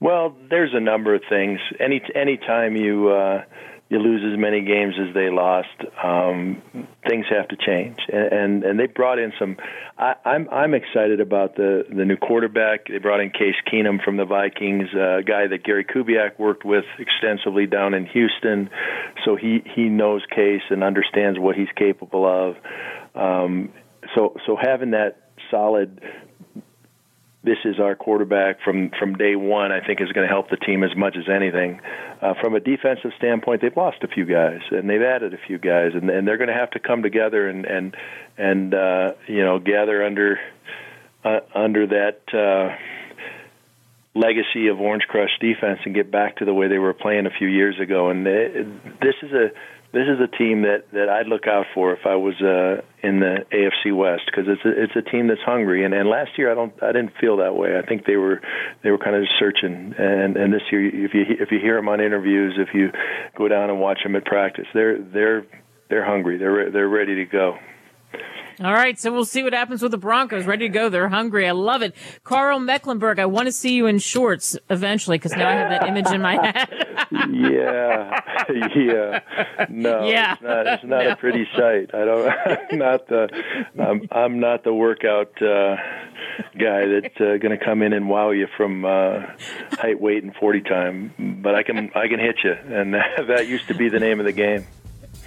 Well, 0.00 0.34
there's 0.48 0.72
a 0.74 0.80
number 0.80 1.14
of 1.14 1.22
things. 1.28 1.58
Any 1.80 2.00
any 2.14 2.36
time 2.36 2.76
you 2.76 3.08
uh, 3.08 3.44
you 3.90 3.98
lose 3.98 4.22
as 4.30 4.38
many 4.38 4.60
games 4.60 4.94
as 5.00 5.14
they 5.14 5.30
lost, 5.30 5.68
um, 6.02 6.62
things 7.08 7.24
have 7.30 7.48
to 7.48 7.56
change. 7.56 7.96
And, 8.12 8.32
and 8.32 8.64
and 8.64 8.80
they 8.80 8.86
brought 8.86 9.18
in 9.18 9.32
some. 9.38 9.56
I, 9.96 10.14
I'm 10.24 10.48
I'm 10.50 10.74
excited 10.74 11.20
about 11.20 11.56
the 11.56 11.84
the 11.88 12.04
new 12.04 12.16
quarterback. 12.16 12.88
They 12.88 12.98
brought 12.98 13.20
in 13.20 13.30
Case 13.30 13.54
Keenum 13.72 14.04
from 14.04 14.18
the 14.18 14.26
Vikings, 14.26 14.88
a 14.92 15.22
guy 15.24 15.46
that 15.46 15.64
Gary 15.64 15.84
Kubiak 15.84 16.38
worked 16.38 16.64
with 16.64 16.84
extensively 16.98 17.66
down 17.66 17.94
in 17.94 18.04
Houston, 18.06 18.68
so 19.24 19.36
he 19.36 19.62
he 19.74 19.84
knows 19.88 20.22
Case 20.34 20.62
and 20.68 20.84
understands 20.84 21.38
what 21.38 21.56
he's 21.56 21.72
capable 21.74 22.26
of. 22.26 22.56
Um, 23.14 23.72
so 24.14 24.36
so 24.46 24.56
having 24.60 24.90
that 24.90 25.30
solid 25.50 26.00
this 27.48 27.58
is 27.64 27.80
our 27.80 27.96
quarterback 27.96 28.60
from 28.62 28.90
from 28.98 29.14
day 29.14 29.34
one. 29.34 29.72
I 29.72 29.80
think 29.84 30.02
is 30.02 30.12
going 30.12 30.28
to 30.28 30.32
help 30.32 30.50
the 30.50 30.58
team 30.58 30.84
as 30.84 30.94
much 30.94 31.16
as 31.16 31.28
anything. 31.34 31.80
Uh, 32.20 32.34
from 32.40 32.54
a 32.54 32.60
defensive 32.60 33.12
standpoint, 33.16 33.62
they've 33.62 33.76
lost 33.76 34.02
a 34.02 34.08
few 34.08 34.26
guys 34.26 34.60
and 34.70 34.88
they've 34.88 35.00
added 35.00 35.32
a 35.32 35.38
few 35.46 35.58
guys, 35.58 35.92
and, 35.94 36.10
and 36.10 36.28
they're 36.28 36.36
going 36.36 36.48
to 36.48 36.54
have 36.54 36.70
to 36.72 36.78
come 36.78 37.02
together 37.02 37.48
and 37.48 37.64
and 37.64 37.96
and 38.36 38.74
uh, 38.74 39.12
you 39.26 39.42
know 39.42 39.58
gather 39.58 40.04
under 40.04 40.38
uh, 41.24 41.40
under 41.54 41.86
that. 41.86 42.20
Uh, 42.32 42.76
legacy 44.14 44.66
of 44.66 44.80
Orange 44.80 45.04
Crush 45.06 45.30
defense 45.40 45.78
and 45.84 45.94
get 45.94 46.10
back 46.10 46.38
to 46.38 46.44
the 46.44 46.52
way 46.52 46.66
they 46.66 46.78
were 46.78 46.94
playing 46.94 47.26
a 47.26 47.30
few 47.30 47.46
years 47.46 47.78
ago 47.78 48.08
and 48.08 48.26
it, 48.26 49.00
this 49.00 49.14
is 49.22 49.30
a 49.30 49.52
this 49.92 50.04
is 50.04 50.20
a 50.20 50.28
team 50.36 50.62
that 50.62 50.84
that 50.92 51.08
I'd 51.08 51.28
look 51.28 51.46
out 51.46 51.66
for 51.74 51.92
if 51.92 52.04
I 52.04 52.16
was 52.16 52.34
uh, 52.42 52.82
in 53.02 53.20
the 53.20 53.46
AFC 53.50 53.96
West 53.96 54.22
because 54.26 54.44
it's 54.46 54.64
a, 54.64 54.82
it's 54.82 54.96
a 54.96 55.10
team 55.10 55.28
that's 55.28 55.40
hungry. 55.40 55.84
And, 55.84 55.94
and 55.94 56.08
last 56.08 56.36
year 56.36 56.52
I 56.52 56.54
don't 56.54 56.72
I 56.82 56.92
didn't 56.92 57.12
feel 57.20 57.38
that 57.38 57.56
way. 57.56 57.78
I 57.78 57.86
think 57.86 58.04
they 58.04 58.16
were 58.16 58.42
they 58.82 58.90
were 58.90 58.98
kind 58.98 59.16
of 59.16 59.24
searching. 59.38 59.94
And 59.98 60.36
and 60.36 60.52
this 60.52 60.62
year 60.70 60.86
if 60.86 61.14
you 61.14 61.24
if 61.40 61.50
you 61.50 61.58
hear 61.58 61.76
them 61.76 61.88
on 61.88 62.00
interviews, 62.00 62.54
if 62.58 62.74
you 62.74 62.92
go 63.36 63.48
down 63.48 63.70
and 63.70 63.80
watch 63.80 64.00
them 64.02 64.14
at 64.14 64.26
practice, 64.26 64.66
they're 64.74 65.00
they're 65.00 65.46
they're 65.88 66.04
hungry. 66.04 66.36
They're 66.36 66.70
they're 66.70 66.88
ready 66.88 67.16
to 67.16 67.24
go. 67.24 67.56
All 68.60 68.72
right, 68.72 68.98
so 68.98 69.12
we'll 69.12 69.24
see 69.24 69.44
what 69.44 69.52
happens 69.52 69.82
with 69.82 69.92
the 69.92 69.98
Broncos. 69.98 70.44
Ready 70.44 70.66
to 70.66 70.72
go. 70.72 70.88
They're 70.88 71.08
hungry. 71.08 71.46
I 71.46 71.52
love 71.52 71.80
it. 71.82 71.94
Karl 72.24 72.58
Mecklenburg, 72.58 73.20
I 73.20 73.26
want 73.26 73.46
to 73.46 73.52
see 73.52 73.74
you 73.74 73.86
in 73.86 73.98
shorts 74.00 74.58
eventually 74.68 75.16
because 75.16 75.30
now 75.32 75.48
I 75.48 75.52
have 75.52 75.70
that 75.70 75.86
image 75.88 76.08
in 76.10 76.20
my 76.20 76.34
head. 76.44 76.68
yeah, 77.30 78.20
yeah, 78.74 79.20
no, 79.68 80.04
Yeah. 80.08 80.32
it's 80.32 80.42
not, 80.42 80.66
it's 80.66 80.84
not 80.84 81.04
No. 81.04 81.10
a 81.12 81.16
pretty 81.16 81.46
sight. 81.56 81.94
I 81.94 82.04
don't, 82.04 82.72
not 82.72 83.06
the, 83.06 83.28
I'm, 83.78 84.08
I'm 84.10 84.40
not 84.40 84.64
the 84.64 84.74
workout 84.74 85.40
uh, 85.40 85.76
guy 86.58 86.86
that's 86.86 87.14
uh, 87.20 87.36
going 87.40 87.56
to 87.56 87.64
come 87.64 87.82
in 87.82 87.92
and 87.92 88.08
wow 88.08 88.30
you 88.30 88.48
from 88.56 88.84
uh, 88.84 89.20
height, 89.72 90.00
weight, 90.00 90.24
and 90.24 90.34
forty 90.34 90.62
time. 90.62 91.12
But 91.42 91.54
I 91.54 91.62
can, 91.62 91.92
I 91.94 92.08
can 92.08 92.18
hit 92.18 92.38
you, 92.42 92.52
and 92.54 92.92
that 92.94 93.46
used 93.46 93.68
to 93.68 93.74
be 93.74 93.88
the 93.88 94.00
name 94.00 94.18
of 94.18 94.26
the 94.26 94.32
game. 94.32 94.66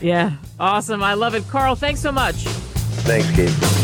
yeah, 0.02 0.34
awesome. 0.60 1.02
I 1.02 1.14
love 1.14 1.34
it. 1.34 1.48
Karl, 1.48 1.76
thanks 1.76 2.02
so 2.02 2.12
much. 2.12 2.46
Thanks, 3.04 3.30
Keith. 3.36 3.82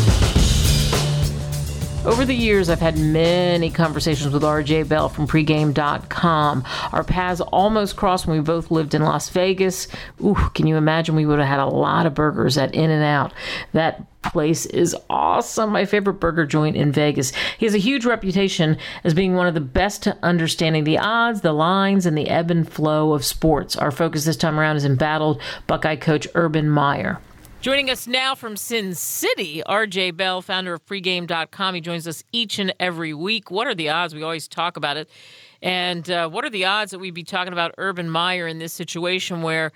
Over 2.08 2.24
the 2.24 2.34
years, 2.34 2.70
I've 2.70 2.80
had 2.80 2.96
many 2.96 3.70
conversations 3.70 4.32
with 4.32 4.42
RJ 4.42 4.88
Bell 4.88 5.10
from 5.10 5.26
pregame.com. 5.26 6.64
Our 6.92 7.04
paths 7.04 7.42
almost 7.42 7.96
crossed 7.96 8.26
when 8.26 8.38
we 8.38 8.42
both 8.42 8.70
lived 8.70 8.94
in 8.94 9.02
Las 9.02 9.28
Vegas. 9.28 9.88
Ooh, 10.24 10.34
can 10.54 10.66
you 10.66 10.76
imagine? 10.76 11.16
We 11.16 11.26
would 11.26 11.38
have 11.38 11.48
had 11.48 11.58
a 11.58 11.66
lot 11.66 12.06
of 12.06 12.14
burgers 12.14 12.56
at 12.56 12.74
In 12.74 12.90
N 12.90 13.02
Out. 13.02 13.34
That 13.72 14.06
place 14.22 14.64
is 14.64 14.96
awesome. 15.10 15.70
My 15.70 15.84
favorite 15.84 16.14
burger 16.14 16.46
joint 16.46 16.76
in 16.76 16.92
Vegas. 16.92 17.32
He 17.58 17.66
has 17.66 17.74
a 17.74 17.78
huge 17.78 18.06
reputation 18.06 18.78
as 19.04 19.12
being 19.12 19.34
one 19.34 19.46
of 19.46 19.54
the 19.54 19.60
best 19.60 20.02
to 20.04 20.16
understanding 20.22 20.84
the 20.84 20.96
odds, 20.98 21.42
the 21.42 21.52
lines, 21.52 22.06
and 22.06 22.16
the 22.16 22.28
ebb 22.30 22.50
and 22.50 22.66
flow 22.66 23.12
of 23.12 23.22
sports. 23.22 23.76
Our 23.76 23.90
focus 23.90 24.24
this 24.24 24.36
time 24.36 24.58
around 24.58 24.76
is 24.76 24.84
in 24.86 24.92
embattled 24.92 25.42
Buckeye 25.66 25.96
coach 25.96 26.26
Urban 26.34 26.70
Meyer. 26.70 27.20
Joining 27.60 27.90
us 27.90 28.06
now 28.06 28.36
from 28.36 28.56
Sin 28.56 28.94
City, 28.94 29.64
RJ 29.66 30.16
Bell, 30.16 30.40
founder 30.40 30.74
of 30.74 30.86
pregame.com. 30.86 31.74
He 31.74 31.80
joins 31.80 32.06
us 32.06 32.22
each 32.30 32.60
and 32.60 32.72
every 32.78 33.12
week. 33.12 33.50
What 33.50 33.66
are 33.66 33.74
the 33.74 33.88
odds? 33.88 34.14
We 34.14 34.22
always 34.22 34.46
talk 34.46 34.76
about 34.76 34.96
it. 34.96 35.10
And 35.60 36.08
uh, 36.08 36.28
what 36.28 36.44
are 36.44 36.50
the 36.50 36.66
odds 36.66 36.92
that 36.92 37.00
we'd 37.00 37.14
be 37.14 37.24
talking 37.24 37.52
about 37.52 37.74
Urban 37.76 38.08
Meyer 38.08 38.46
in 38.46 38.60
this 38.60 38.72
situation 38.72 39.42
where 39.42 39.72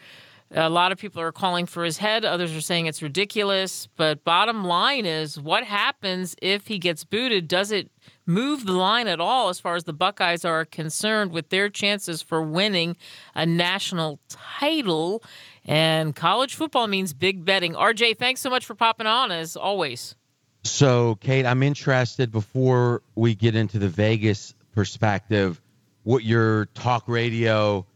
a 0.55 0.69
lot 0.69 0.93
of 0.93 0.99
people 0.99 1.23
are 1.23 1.33
calling 1.33 1.67
for 1.67 1.85
his 1.85 1.99
head, 1.99 2.25
others 2.25 2.55
are 2.55 2.61
saying 2.61 2.87
it's 2.87 3.03
ridiculous. 3.03 3.89
But 3.97 4.25
bottom 4.25 4.65
line 4.65 5.07
is 5.07 5.41
what 5.41 5.65
happens 5.65 6.37
if 6.43 6.67
he 6.67 6.79
gets 6.79 7.05
booted? 7.05 7.49
Does 7.49 7.73
it 7.73 7.91
move 8.27 8.67
the 8.67 8.73
line 8.73 9.09
at 9.09 9.21
all 9.21 9.49
as 9.49 9.59
far 9.59 9.77
as 9.77 9.85
the 9.85 9.93
Buckeyes 9.93 10.45
are 10.45 10.65
concerned 10.65 11.33
with 11.33 11.49
their 11.49 11.69
chances 11.69 12.23
for 12.23 12.43
winning 12.43 12.97
a 13.35 13.47
national 13.47 14.21
title? 14.29 15.23
And 15.65 16.15
college 16.15 16.55
football 16.55 16.87
means 16.87 17.15
big 17.15 17.45
betting. 17.45 17.75
RJ, 17.75 18.19
thanks 18.19 18.41
so 18.41 18.51
much 18.51 18.67
for 18.67 18.75
popping 18.75 19.07
on 19.07 19.33
as 19.33 19.57
always. 19.57 20.17
So, 20.65 21.17
Kate, 21.17 21.47
I'm 21.47 21.63
interested 21.63 22.31
before 22.31 23.03
we 23.15 23.35
get 23.35 23.57
into 23.57 23.79
the 23.79 23.89
Vegas 23.89 24.55
perspective, 24.75 25.61
what 26.05 26.25
your 26.25 26.67
talk 26.67 27.05
radio 27.09 27.87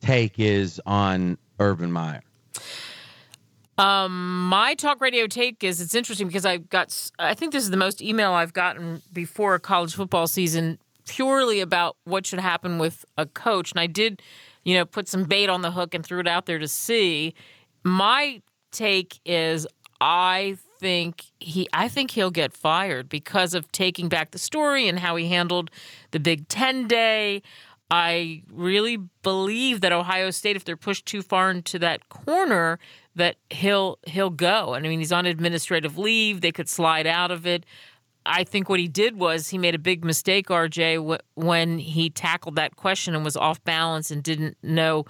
take 0.00 0.38
is 0.38 0.80
on 0.86 1.38
Urban 1.58 1.92
Meyer. 1.92 2.22
Um, 3.76 4.48
my 4.48 4.74
talk 4.74 5.00
radio 5.00 5.26
take 5.26 5.64
is 5.64 5.80
it's 5.80 5.94
interesting 5.94 6.28
because 6.28 6.46
I've 6.46 6.68
got 6.68 7.10
I 7.18 7.34
think 7.34 7.52
this 7.52 7.64
is 7.64 7.70
the 7.70 7.76
most 7.76 8.00
email 8.00 8.32
I've 8.32 8.52
gotten 8.52 9.02
before 9.12 9.54
a 9.54 9.60
college 9.60 9.94
football 9.94 10.28
season 10.28 10.78
purely 11.06 11.60
about 11.60 11.96
what 12.04 12.26
should 12.26 12.38
happen 12.38 12.78
with 12.78 13.04
a 13.18 13.26
coach, 13.26 13.72
and 13.72 13.80
I 13.80 13.86
did, 13.86 14.22
you 14.64 14.74
know, 14.74 14.84
put 14.84 15.08
some 15.08 15.24
bait 15.24 15.48
on 15.48 15.62
the 15.62 15.72
hook 15.72 15.92
and 15.92 16.04
threw 16.04 16.20
it 16.20 16.28
out 16.28 16.46
there 16.46 16.58
to 16.58 16.68
see. 16.68 17.34
My 17.82 18.40
take 18.70 19.20
is 19.24 19.66
I 20.00 20.56
think 20.78 21.24
he 21.40 21.68
I 21.72 21.88
think 21.88 22.12
he'll 22.12 22.30
get 22.30 22.52
fired 22.52 23.08
because 23.08 23.54
of 23.54 23.70
taking 23.72 24.08
back 24.08 24.30
the 24.30 24.38
story 24.38 24.88
and 24.88 24.98
how 24.98 25.16
he 25.16 25.28
handled 25.28 25.70
the 26.12 26.20
Big 26.20 26.46
10 26.48 26.86
day. 26.86 27.42
I 27.90 28.42
really 28.50 28.96
believe 29.22 29.80
that 29.82 29.92
Ohio 29.92 30.30
State 30.30 30.56
if 30.56 30.64
they're 30.64 30.76
pushed 30.76 31.06
too 31.06 31.22
far 31.22 31.50
into 31.50 31.78
that 31.80 32.08
corner 32.08 32.78
that 33.14 33.36
he'll 33.50 33.98
he'll 34.06 34.30
go. 34.30 34.74
And 34.74 34.86
I 34.86 34.88
mean 34.88 34.98
he's 34.98 35.12
on 35.12 35.26
administrative 35.26 35.98
leave, 35.98 36.40
they 36.40 36.52
could 36.52 36.68
slide 36.68 37.06
out 37.06 37.30
of 37.30 37.46
it. 37.46 37.64
I 38.26 38.44
think 38.44 38.68
what 38.68 38.80
he 38.80 38.88
did 38.88 39.16
was 39.16 39.48
he 39.50 39.58
made 39.58 39.74
a 39.74 39.78
big 39.78 40.04
mistake, 40.04 40.48
RJ, 40.48 41.18
when 41.34 41.78
he 41.78 42.08
tackled 42.08 42.56
that 42.56 42.76
question 42.76 43.14
and 43.14 43.22
was 43.22 43.36
off 43.36 43.62
balance 43.64 44.10
and 44.10 44.22
didn't 44.22 44.56
know. 44.62 45.04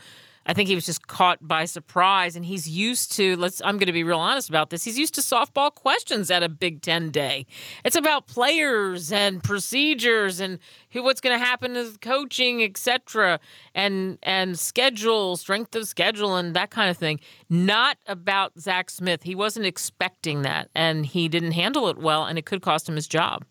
I 0.47 0.53
think 0.53 0.69
he 0.69 0.75
was 0.75 0.85
just 0.85 1.07
caught 1.07 1.39
by 1.47 1.65
surprise, 1.65 2.37
and 2.37 2.45
he's 2.45 2.69
used 2.69 3.13
to. 3.13 3.37
Let's. 3.37 3.63
I'm 3.65 3.79
going 3.79 3.87
to 3.87 3.93
be 3.93 4.05
real 4.05 4.19
honest 4.19 4.49
about 4.49 4.71
this. 4.71 4.85
He's 4.85 4.99
used 4.99 5.15
to 5.15 5.21
softball 5.21 5.75
questions 5.75 6.31
at 6.31 6.43
a 6.43 6.49
Big 6.49 6.83
Ten 6.83 7.11
day. 7.11 7.47
It's 7.85 7.97
about 7.97 8.27
players 8.27 9.11
and 9.11 9.43
procedures 9.43 10.41
and 10.41 10.59
who, 10.91 11.03
what's 11.03 11.21
going 11.21 11.39
to 11.39 11.45
happen 11.45 11.73
with 11.73 12.01
coaching, 12.01 12.63
etc., 12.63 13.41
and 13.75 14.19
and 14.23 14.59
schedule, 14.59 15.37
strength 15.37 15.75
of 15.75 15.89
schedule, 15.89 16.37
and 16.37 16.55
that 16.55 16.71
kind 16.71 16.91
of 16.91 16.99
thing. 16.99 17.21
Not 17.49 17.97
about 18.07 18.59
Zach 18.61 18.91
Smith. 18.91 19.23
He 19.23 19.35
wasn't 19.35 19.67
expecting 19.67 20.43
that, 20.43 20.69
and 20.75 21.07
he 21.07 21.29
didn't 21.29 21.53
handle 21.53 21.89
it 21.89 21.97
well, 21.97 22.25
and 22.25 22.39
it 22.39 22.45
could 22.45 22.61
cost 22.61 22.89
him 22.89 22.97
his 22.97 23.09
job. 23.09 23.45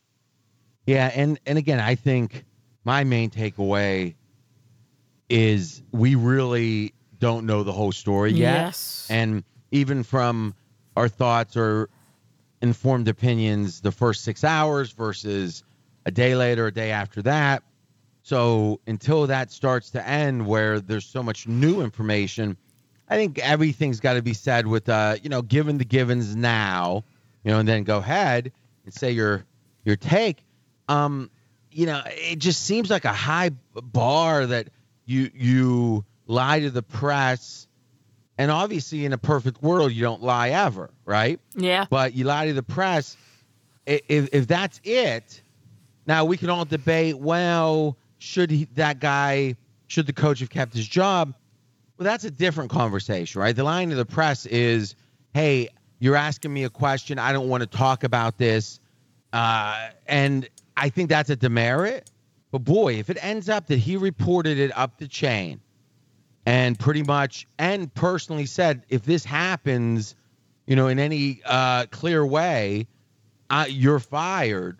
Yeah, 0.86 1.12
and 1.15 1.39
and 1.45 1.58
again, 1.58 1.79
I 1.79 1.95
think 1.95 2.45
my 2.84 3.03
main 3.03 3.29
takeaway 3.29 4.15
is 5.29 5.81
we 5.91 6.15
really 6.15 6.93
don't 7.19 7.45
know 7.45 7.63
the 7.63 7.71
whole 7.71 7.91
story 7.91 8.31
yet. 8.31 8.65
Yes. 8.65 9.07
And 9.09 9.43
even 9.71 10.03
from 10.03 10.53
our 10.95 11.07
thoughts 11.07 11.55
or 11.57 11.89
informed 12.62 13.07
opinions 13.07 13.81
the 13.81 13.91
first 13.91 14.23
6 14.23 14.43
hours 14.43 14.91
versus 14.91 15.63
a 16.05 16.12
day 16.12 16.36
later, 16.36 16.67
a 16.67 16.71
day 16.73 16.91
after 16.91 17.21
that, 17.23 17.63
So 18.23 18.79
until 18.88 19.27
that 19.27 19.51
starts 19.51 19.89
to 19.91 20.07
end, 20.07 20.47
where 20.47 20.79
there's 20.79 21.05
so 21.05 21.21
much 21.21 21.45
new 21.45 21.81
information, 21.81 22.55
I 23.09 23.17
think 23.17 23.38
everything's 23.39 23.99
got 23.99 24.13
to 24.13 24.21
be 24.21 24.33
said 24.33 24.65
with, 24.65 24.88
uh, 24.88 25.17
you 25.21 25.29
know, 25.29 25.41
given 25.41 25.77
the 25.77 25.86
givens 25.86 26.36
now, 26.36 27.03
you 27.43 27.51
know, 27.51 27.59
and 27.59 27.67
then 27.67 27.83
go 27.83 27.97
ahead 27.97 28.51
and 28.86 28.93
say 28.93 29.12
your 29.12 29.43
your 29.83 29.97
take. 29.97 30.45
Um, 30.88 31.29
you 31.69 31.86
know, 31.86 32.01
it 32.05 32.39
just 32.39 32.62
seems 32.62 32.89
like 32.89 33.03
a 33.03 33.12
high 33.13 33.51
bar 33.73 34.45
that 34.45 34.69
you 35.05 35.29
you 35.33 36.05
lie 36.27 36.59
to 36.61 36.69
the 36.69 36.83
press, 36.83 37.67
and 38.37 38.51
obviously 38.51 39.05
in 39.05 39.13
a 39.13 39.17
perfect 39.17 39.61
world 39.61 39.91
you 39.91 40.01
don't 40.01 40.21
lie 40.21 40.49
ever, 40.49 40.89
right? 41.05 41.39
Yeah. 41.55 41.85
But 41.89 42.13
you 42.13 42.25
lie 42.25 42.47
to 42.47 42.53
the 42.53 42.63
press. 42.63 43.17
If 43.85 44.29
if 44.33 44.47
that's 44.47 44.79
it, 44.83 45.41
now 46.07 46.25
we 46.25 46.37
can 46.37 46.49
all 46.49 46.65
debate. 46.65 47.17
Well, 47.17 47.97
should 48.17 48.51
he, 48.51 48.65
that 48.75 48.99
guy 48.99 49.55
should 49.87 50.05
the 50.05 50.13
coach 50.13 50.39
have 50.39 50.49
kept 50.49 50.73
his 50.73 50.87
job? 50.87 51.33
Well, 51.97 52.05
that's 52.05 52.23
a 52.23 52.31
different 52.31 52.71
conversation, 52.71 53.41
right? 53.41 53.55
The 53.55 53.63
line 53.63 53.89
to 53.89 53.95
the 53.95 54.05
press 54.05 54.45
is, 54.45 54.95
"Hey, 55.33 55.69
you're 55.99 56.15
asking 56.15 56.53
me 56.53 56.63
a 56.63 56.69
question. 56.69 57.19
I 57.19 57.33
don't 57.33 57.49
want 57.49 57.61
to 57.61 57.67
talk 57.67 58.03
about 58.03 58.37
this," 58.37 58.79
uh, 59.33 59.89
and 60.07 60.47
I 60.77 60.89
think 60.89 61.09
that's 61.09 61.29
a 61.29 61.35
demerit. 61.35 62.09
But 62.53 62.65
boy, 62.65 62.99
if 62.99 63.09
it 63.09 63.17
ends 63.19 63.49
up 63.49 63.65
that 63.65 63.79
he 63.79 63.97
reported 63.97 64.59
it 64.59 64.71
up 64.77 64.99
the 64.99 65.07
chain 65.07 65.59
and 66.45 66.77
pretty 66.77 67.01
much 67.01 67.47
and 67.57 67.91
personally 67.91 68.45
said, 68.45 68.83
if 68.89 69.01
this 69.01 69.25
happens, 69.25 70.13
you 70.67 70.75
know, 70.75 70.85
in 70.85 70.99
any 70.99 71.41
uh, 71.43 71.87
clear 71.87 72.23
way, 72.23 72.85
uh, 73.49 73.65
you're 73.67 73.97
fired. 73.97 74.77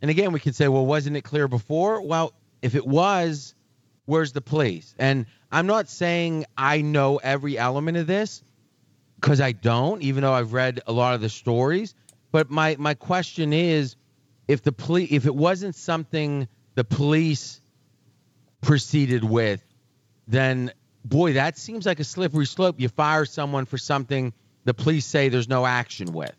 And 0.00 0.08
again, 0.08 0.30
we 0.30 0.38
could 0.38 0.54
say, 0.54 0.68
well, 0.68 0.86
wasn't 0.86 1.16
it 1.16 1.22
clear 1.22 1.48
before? 1.48 2.00
Well, 2.00 2.32
if 2.62 2.76
it 2.76 2.86
was, 2.86 3.56
where's 4.04 4.30
the 4.30 4.40
police? 4.40 4.94
And 4.96 5.26
I'm 5.50 5.66
not 5.66 5.88
saying 5.88 6.44
I 6.56 6.80
know 6.80 7.16
every 7.16 7.58
element 7.58 7.96
of 7.96 8.06
this 8.06 8.40
because 9.20 9.40
I 9.40 9.50
don't, 9.50 10.00
even 10.00 10.22
though 10.22 10.32
I've 10.32 10.52
read 10.52 10.80
a 10.86 10.92
lot 10.92 11.16
of 11.16 11.20
the 11.20 11.28
stories. 11.28 11.92
But 12.30 12.52
my 12.52 12.76
my 12.78 12.94
question 12.94 13.52
is, 13.52 13.96
if 14.46 14.62
the 14.62 14.70
police, 14.70 15.08
if 15.10 15.26
it 15.26 15.34
wasn't 15.34 15.74
something 15.74 16.46
the 16.76 16.84
police 16.84 17.60
proceeded 18.60 19.24
with, 19.24 19.60
then 20.28 20.72
boy, 21.04 21.32
that 21.32 21.58
seems 21.58 21.86
like 21.86 21.98
a 21.98 22.04
slippery 22.04 22.46
slope. 22.46 22.76
You 22.78 22.88
fire 22.88 23.24
someone 23.24 23.66
for 23.66 23.78
something 23.78 24.32
the 24.64 24.74
police 24.74 25.06
say 25.06 25.28
there's 25.28 25.48
no 25.48 25.64
action 25.64 26.12
with. 26.12 26.34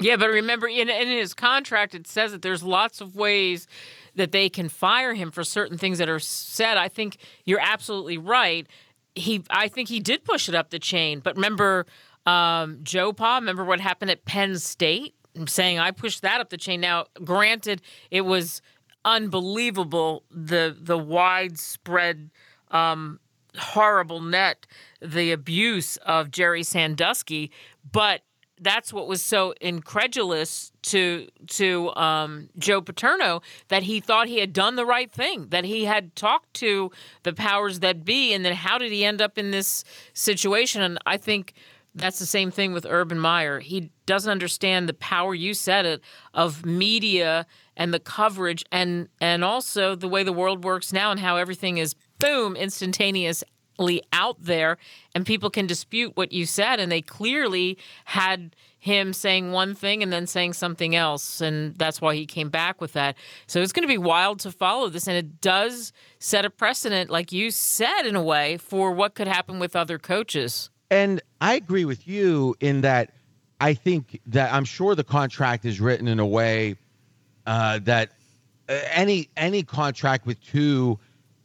Yeah, 0.00 0.16
but 0.16 0.30
remember, 0.30 0.66
in, 0.66 0.88
in 0.88 1.08
his 1.08 1.32
contract, 1.32 1.94
it 1.94 2.08
says 2.08 2.32
that 2.32 2.42
there's 2.42 2.62
lots 2.62 3.00
of 3.00 3.14
ways 3.14 3.68
that 4.16 4.32
they 4.32 4.48
can 4.48 4.68
fire 4.68 5.14
him 5.14 5.30
for 5.30 5.44
certain 5.44 5.78
things 5.78 5.98
that 5.98 6.08
are 6.08 6.18
said. 6.18 6.76
I 6.76 6.88
think 6.88 7.18
you're 7.44 7.60
absolutely 7.60 8.18
right. 8.18 8.66
He, 9.14 9.44
I 9.48 9.68
think 9.68 9.88
he 9.88 10.00
did 10.00 10.24
push 10.24 10.48
it 10.48 10.56
up 10.56 10.70
the 10.70 10.80
chain. 10.80 11.20
But 11.20 11.36
remember, 11.36 11.86
um, 12.26 12.80
Joe 12.82 13.12
Pa. 13.12 13.36
Remember 13.36 13.64
what 13.64 13.80
happened 13.80 14.10
at 14.10 14.24
Penn 14.24 14.58
State? 14.58 15.14
I'm 15.36 15.46
saying 15.46 15.78
I 15.78 15.92
pushed 15.92 16.22
that 16.22 16.40
up 16.40 16.50
the 16.50 16.58
chain. 16.58 16.80
Now, 16.80 17.06
granted, 17.24 17.80
it 18.10 18.22
was 18.22 18.60
unbelievable 19.04 20.24
the 20.30 20.76
the 20.78 20.98
widespread 20.98 22.30
um, 22.70 23.20
horrible 23.58 24.20
net 24.20 24.66
the 25.00 25.32
abuse 25.32 25.96
of 25.98 26.30
Jerry 26.30 26.62
Sandusky, 26.62 27.50
but 27.90 28.22
that's 28.60 28.92
what 28.92 29.08
was 29.08 29.20
so 29.22 29.54
incredulous 29.60 30.72
to 30.82 31.26
to 31.48 31.94
um, 31.96 32.48
Joe 32.58 32.80
Paterno 32.80 33.42
that 33.68 33.82
he 33.82 34.00
thought 34.00 34.28
he 34.28 34.38
had 34.38 34.52
done 34.52 34.76
the 34.76 34.86
right 34.86 35.10
thing, 35.10 35.48
that 35.48 35.64
he 35.64 35.84
had 35.84 36.14
talked 36.14 36.54
to 36.54 36.90
the 37.24 37.32
powers 37.32 37.80
that 37.80 38.04
be, 38.04 38.32
and 38.32 38.44
then 38.44 38.54
how 38.54 38.78
did 38.78 38.92
he 38.92 39.04
end 39.04 39.20
up 39.20 39.36
in 39.36 39.50
this 39.50 39.84
situation? 40.14 40.80
And 40.80 40.98
I 41.04 41.16
think 41.16 41.54
that's 41.94 42.18
the 42.18 42.26
same 42.26 42.50
thing 42.50 42.72
with 42.72 42.86
Urban 42.88 43.18
Meyer. 43.18 43.60
He 43.60 43.90
doesn't 44.06 44.30
understand 44.30 44.88
the 44.88 44.94
power 44.94 45.34
you 45.34 45.54
said 45.54 45.84
it 45.84 46.00
of 46.32 46.64
media 46.64 47.46
and 47.82 47.92
the 47.92 47.98
coverage 47.98 48.64
and 48.70 49.08
and 49.20 49.42
also 49.42 49.96
the 49.96 50.06
way 50.06 50.22
the 50.22 50.32
world 50.32 50.62
works 50.62 50.92
now 50.92 51.10
and 51.10 51.18
how 51.18 51.36
everything 51.36 51.78
is 51.78 51.96
boom 52.20 52.54
instantaneously 52.54 54.00
out 54.12 54.36
there 54.40 54.78
and 55.16 55.26
people 55.26 55.50
can 55.50 55.66
dispute 55.66 56.12
what 56.14 56.30
you 56.30 56.46
said 56.46 56.78
and 56.78 56.92
they 56.92 57.02
clearly 57.02 57.76
had 58.04 58.54
him 58.78 59.12
saying 59.12 59.50
one 59.50 59.74
thing 59.74 60.00
and 60.00 60.12
then 60.12 60.28
saying 60.28 60.52
something 60.52 60.94
else 60.94 61.40
and 61.40 61.74
that's 61.76 62.00
why 62.00 62.14
he 62.14 62.24
came 62.24 62.50
back 62.50 62.80
with 62.80 62.92
that. 62.92 63.16
So 63.48 63.60
it's 63.60 63.72
going 63.72 63.82
to 63.82 63.92
be 63.92 63.98
wild 63.98 64.38
to 64.40 64.52
follow 64.52 64.88
this 64.88 65.08
and 65.08 65.16
it 65.16 65.40
does 65.40 65.92
set 66.20 66.44
a 66.44 66.50
precedent 66.50 67.10
like 67.10 67.32
you 67.32 67.50
said 67.50 68.02
in 68.02 68.14
a 68.14 68.22
way 68.22 68.58
for 68.58 68.92
what 68.92 69.16
could 69.16 69.26
happen 69.26 69.58
with 69.58 69.74
other 69.74 69.98
coaches. 69.98 70.70
And 70.88 71.20
I 71.40 71.54
agree 71.54 71.84
with 71.84 72.06
you 72.06 72.54
in 72.60 72.82
that 72.82 73.10
I 73.60 73.74
think 73.74 74.20
that 74.26 74.52
I'm 74.52 74.64
sure 74.64 74.94
the 74.94 75.02
contract 75.02 75.64
is 75.64 75.80
written 75.80 76.06
in 76.06 76.20
a 76.20 76.26
way 76.26 76.76
uh, 77.46 77.78
that 77.80 78.12
uh, 78.68 78.78
any 78.92 79.28
any 79.36 79.62
contract 79.62 80.26
with 80.26 80.40
two, 80.42 80.98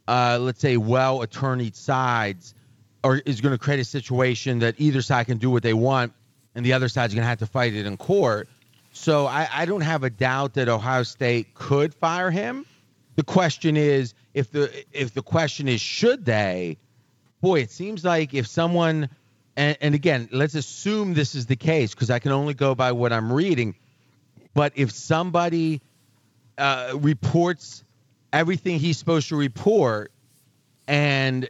uh, 0.06 0.38
let's 0.40 0.60
say, 0.60 0.76
well 0.76 1.22
attorneyed 1.22 1.76
sides, 1.76 2.54
or 3.02 3.16
is 3.18 3.40
going 3.40 3.52
to 3.52 3.58
create 3.58 3.80
a 3.80 3.84
situation 3.84 4.60
that 4.60 4.74
either 4.78 5.02
side 5.02 5.26
can 5.26 5.38
do 5.38 5.50
what 5.50 5.62
they 5.62 5.74
want, 5.74 6.12
and 6.54 6.64
the 6.64 6.72
other 6.72 6.88
side's 6.88 7.14
going 7.14 7.22
to 7.22 7.28
have 7.28 7.38
to 7.38 7.46
fight 7.46 7.74
it 7.74 7.86
in 7.86 7.96
court. 7.96 8.48
So 8.92 9.26
I, 9.26 9.48
I 9.52 9.64
don't 9.64 9.82
have 9.82 10.02
a 10.02 10.10
doubt 10.10 10.54
that 10.54 10.68
Ohio 10.68 11.02
State 11.02 11.54
could 11.54 11.94
fire 11.94 12.30
him. 12.30 12.66
The 13.16 13.22
question 13.22 13.76
is 13.76 14.14
if 14.34 14.50
the 14.50 14.72
if 14.92 15.14
the 15.14 15.22
question 15.22 15.68
is 15.68 15.80
should 15.80 16.24
they? 16.24 16.78
Boy, 17.40 17.60
it 17.60 17.70
seems 17.70 18.04
like 18.04 18.34
if 18.34 18.46
someone 18.46 19.08
and, 19.56 19.76
and 19.80 19.94
again, 19.96 20.28
let's 20.30 20.54
assume 20.54 21.14
this 21.14 21.34
is 21.34 21.46
the 21.46 21.56
case 21.56 21.92
because 21.92 22.10
I 22.10 22.20
can 22.20 22.30
only 22.30 22.54
go 22.54 22.76
by 22.76 22.92
what 22.92 23.12
I'm 23.12 23.32
reading. 23.32 23.74
But 24.54 24.72
if 24.76 24.92
somebody 24.92 25.82
uh, 26.58 26.92
reports 27.00 27.84
everything 28.32 28.78
he's 28.78 28.98
supposed 28.98 29.28
to 29.28 29.36
report, 29.36 30.12
and 30.86 31.48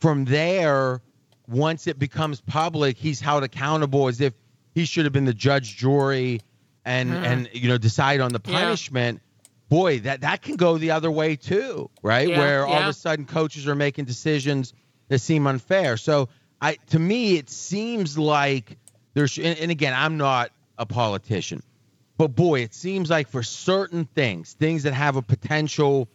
from 0.00 0.24
there, 0.24 1.00
once 1.48 1.86
it 1.86 1.98
becomes 1.98 2.40
public, 2.40 2.96
he's 2.96 3.20
held 3.20 3.42
accountable 3.42 4.08
as 4.08 4.20
if 4.20 4.34
he 4.74 4.84
should 4.84 5.04
have 5.04 5.12
been 5.12 5.24
the 5.24 5.34
judge, 5.34 5.76
jury, 5.76 6.40
and 6.84 7.12
and 7.16 7.48
you 7.52 7.68
know 7.68 7.78
decide 7.78 8.20
on 8.20 8.32
the 8.32 8.40
Yeah. 8.44 8.52
punishment. 8.52 9.20
Boy, 9.70 10.00
that 10.00 10.20
that 10.20 10.42
can 10.42 10.56
go 10.56 10.76
the 10.78 10.90
other 10.90 11.10
way 11.10 11.36
too, 11.36 11.90
right? 12.02 12.28
Yeah, 12.28 12.38
Where 12.38 12.66
all 12.66 12.80
of 12.80 12.86
a 12.86 12.92
sudden 12.92 13.24
coaches 13.24 13.66
are 13.66 13.74
making 13.74 14.04
decisions 14.04 14.74
that 15.08 15.20
seem 15.20 15.46
unfair. 15.46 15.96
So 15.96 16.28
I 16.60 16.74
to 16.90 16.98
me 16.98 17.36
it 17.38 17.48
seems 17.48 18.18
like 18.18 18.76
there's 19.14 19.38
and, 19.38 19.58
and 19.58 19.70
again 19.70 19.94
I'm 19.96 20.18
not 20.18 20.50
a 20.76 20.84
politician, 20.86 21.62
but 22.16 22.28
boy 22.28 22.60
it 22.60 22.74
seems 22.74 23.10
like 23.10 23.28
for 23.28 23.42
certain 23.42 24.04
things, 24.04 24.52
things 24.54 24.84
that 24.84 24.94
have 24.94 25.16
a 25.16 25.22
potential 25.22 26.08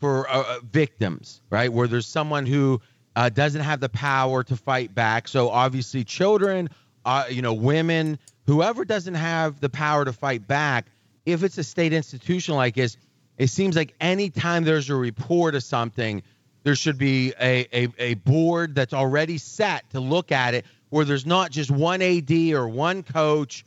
for 0.00 0.28
uh, 0.28 0.44
uh, 0.46 0.60
victims, 0.70 1.40
right? 1.50 1.72
Where 1.72 1.86
there's 1.86 2.06
someone 2.06 2.46
who 2.46 2.80
uh, 3.16 3.28
doesn't 3.28 3.60
have 3.60 3.80
the 3.80 3.88
power 3.88 4.42
to 4.44 4.56
fight 4.56 4.94
back. 4.94 5.28
So 5.28 5.50
obviously 5.50 6.04
children, 6.04 6.68
uh, 7.04 7.24
you 7.30 7.42
know, 7.42 7.54
women, 7.54 8.18
whoever 8.46 8.84
doesn't 8.84 9.14
have 9.14 9.60
the 9.60 9.68
power 9.68 10.04
to 10.04 10.12
fight 10.12 10.46
back, 10.46 10.86
if 11.26 11.42
it's 11.42 11.58
a 11.58 11.64
state 11.64 11.92
institution 11.92 12.54
like 12.54 12.74
this, 12.74 12.96
it 13.38 13.48
seems 13.48 13.76
like 13.76 13.94
anytime 14.00 14.64
there's 14.64 14.90
a 14.90 14.94
report 14.94 15.54
of 15.54 15.62
something, 15.62 16.22
there 16.62 16.76
should 16.76 16.98
be 16.98 17.32
a, 17.40 17.66
a, 17.72 17.88
a 17.98 18.14
board 18.14 18.74
that's 18.74 18.94
already 18.94 19.38
set 19.38 19.88
to 19.90 20.00
look 20.00 20.32
at 20.32 20.54
it 20.54 20.64
where 20.90 21.04
there's 21.04 21.26
not 21.26 21.50
just 21.50 21.70
one 21.70 22.00
AD 22.02 22.30
or 22.52 22.68
one 22.68 23.02
coach, 23.02 23.64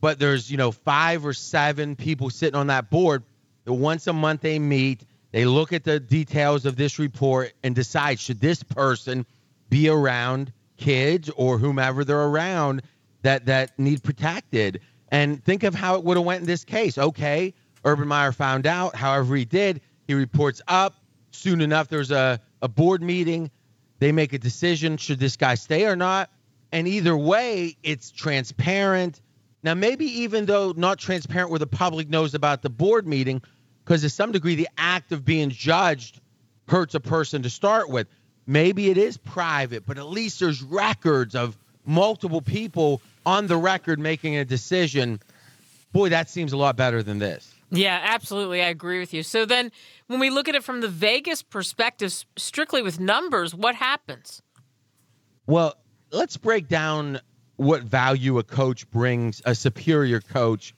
but 0.00 0.18
there's, 0.18 0.50
you 0.50 0.56
know, 0.56 0.70
five 0.70 1.24
or 1.24 1.32
seven 1.32 1.96
people 1.96 2.30
sitting 2.30 2.54
on 2.54 2.68
that 2.68 2.90
board 2.90 3.22
that 3.64 3.72
once 3.72 4.06
a 4.06 4.12
month 4.12 4.42
they 4.42 4.58
meet, 4.58 5.04
they 5.32 5.44
look 5.44 5.72
at 5.72 5.84
the 5.84 6.00
details 6.00 6.66
of 6.66 6.76
this 6.76 6.98
report 6.98 7.52
and 7.62 7.74
decide 7.74 8.18
should 8.18 8.40
this 8.40 8.62
person 8.62 9.26
be 9.68 9.88
around 9.88 10.52
kids 10.76 11.30
or 11.30 11.58
whomever 11.58 12.04
they're 12.04 12.26
around 12.26 12.82
that 13.22 13.46
that 13.46 13.78
need 13.78 14.02
protected. 14.02 14.80
And 15.08 15.42
think 15.44 15.62
of 15.62 15.74
how 15.74 15.96
it 15.96 16.04
would 16.04 16.16
have 16.16 16.26
went 16.26 16.40
in 16.40 16.46
this 16.46 16.64
case. 16.64 16.98
Okay, 16.98 17.54
Urban 17.84 18.08
Meyer 18.08 18.32
found 18.32 18.66
out. 18.66 18.94
However, 18.94 19.36
he 19.36 19.44
did. 19.44 19.80
He 20.06 20.14
reports 20.14 20.62
up. 20.68 20.94
Soon 21.30 21.60
enough, 21.60 21.88
there's 21.88 22.10
a, 22.10 22.40
a 22.62 22.68
board 22.68 23.02
meeting. 23.02 23.50
They 23.98 24.12
make 24.12 24.32
a 24.32 24.38
decision 24.38 24.96
should 24.96 25.18
this 25.18 25.36
guy 25.36 25.54
stay 25.54 25.86
or 25.86 25.96
not. 25.96 26.30
And 26.72 26.88
either 26.88 27.16
way, 27.16 27.76
it's 27.82 28.10
transparent. 28.10 29.20
Now, 29.66 29.74
maybe 29.74 30.04
even 30.20 30.46
though 30.46 30.72
not 30.76 31.00
transparent 31.00 31.50
where 31.50 31.58
the 31.58 31.66
public 31.66 32.08
knows 32.08 32.34
about 32.34 32.62
the 32.62 32.70
board 32.70 33.04
meeting, 33.04 33.42
because 33.84 34.02
to 34.02 34.08
some 34.08 34.30
degree, 34.30 34.54
the 34.54 34.68
act 34.78 35.10
of 35.10 35.24
being 35.24 35.50
judged 35.50 36.20
hurts 36.68 36.94
a 36.94 37.00
person 37.00 37.42
to 37.42 37.50
start 37.50 37.90
with. 37.90 38.06
Maybe 38.46 38.90
it 38.90 38.96
is 38.96 39.16
private, 39.16 39.84
but 39.84 39.98
at 39.98 40.06
least 40.06 40.38
there's 40.38 40.62
records 40.62 41.34
of 41.34 41.58
multiple 41.84 42.40
people 42.40 43.02
on 43.26 43.48
the 43.48 43.56
record 43.56 43.98
making 43.98 44.36
a 44.36 44.44
decision. 44.44 45.18
Boy, 45.90 46.10
that 46.10 46.30
seems 46.30 46.52
a 46.52 46.56
lot 46.56 46.76
better 46.76 47.02
than 47.02 47.18
this. 47.18 47.52
Yeah, 47.72 48.00
absolutely. 48.04 48.62
I 48.62 48.68
agree 48.68 49.00
with 49.00 49.12
you. 49.12 49.24
So 49.24 49.44
then, 49.44 49.72
when 50.06 50.20
we 50.20 50.30
look 50.30 50.48
at 50.48 50.54
it 50.54 50.62
from 50.62 50.80
the 50.80 50.86
Vegas 50.86 51.42
perspective, 51.42 52.24
strictly 52.36 52.82
with 52.82 53.00
numbers, 53.00 53.52
what 53.52 53.74
happens? 53.74 54.42
Well, 55.48 55.74
let's 56.12 56.36
break 56.36 56.68
down 56.68 57.20
what 57.56 57.82
value 57.82 58.38
a 58.38 58.42
coach 58.42 58.88
brings, 58.90 59.42
a 59.44 59.54
superior 59.54 60.20
coach 60.20 60.74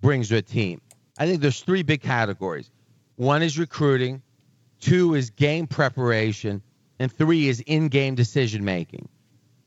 brings 0.00 0.28
to 0.28 0.36
a 0.36 0.42
team. 0.42 0.80
I 1.18 1.26
think 1.26 1.40
there's 1.40 1.60
three 1.60 1.82
big 1.82 2.02
categories. 2.02 2.70
One 3.16 3.42
is 3.42 3.58
recruiting, 3.58 4.22
two 4.80 5.14
is 5.14 5.30
game 5.30 5.66
preparation, 5.66 6.62
and 6.98 7.12
three 7.12 7.48
is 7.48 7.60
in-game 7.60 8.14
decision 8.14 8.64
making. 8.64 9.08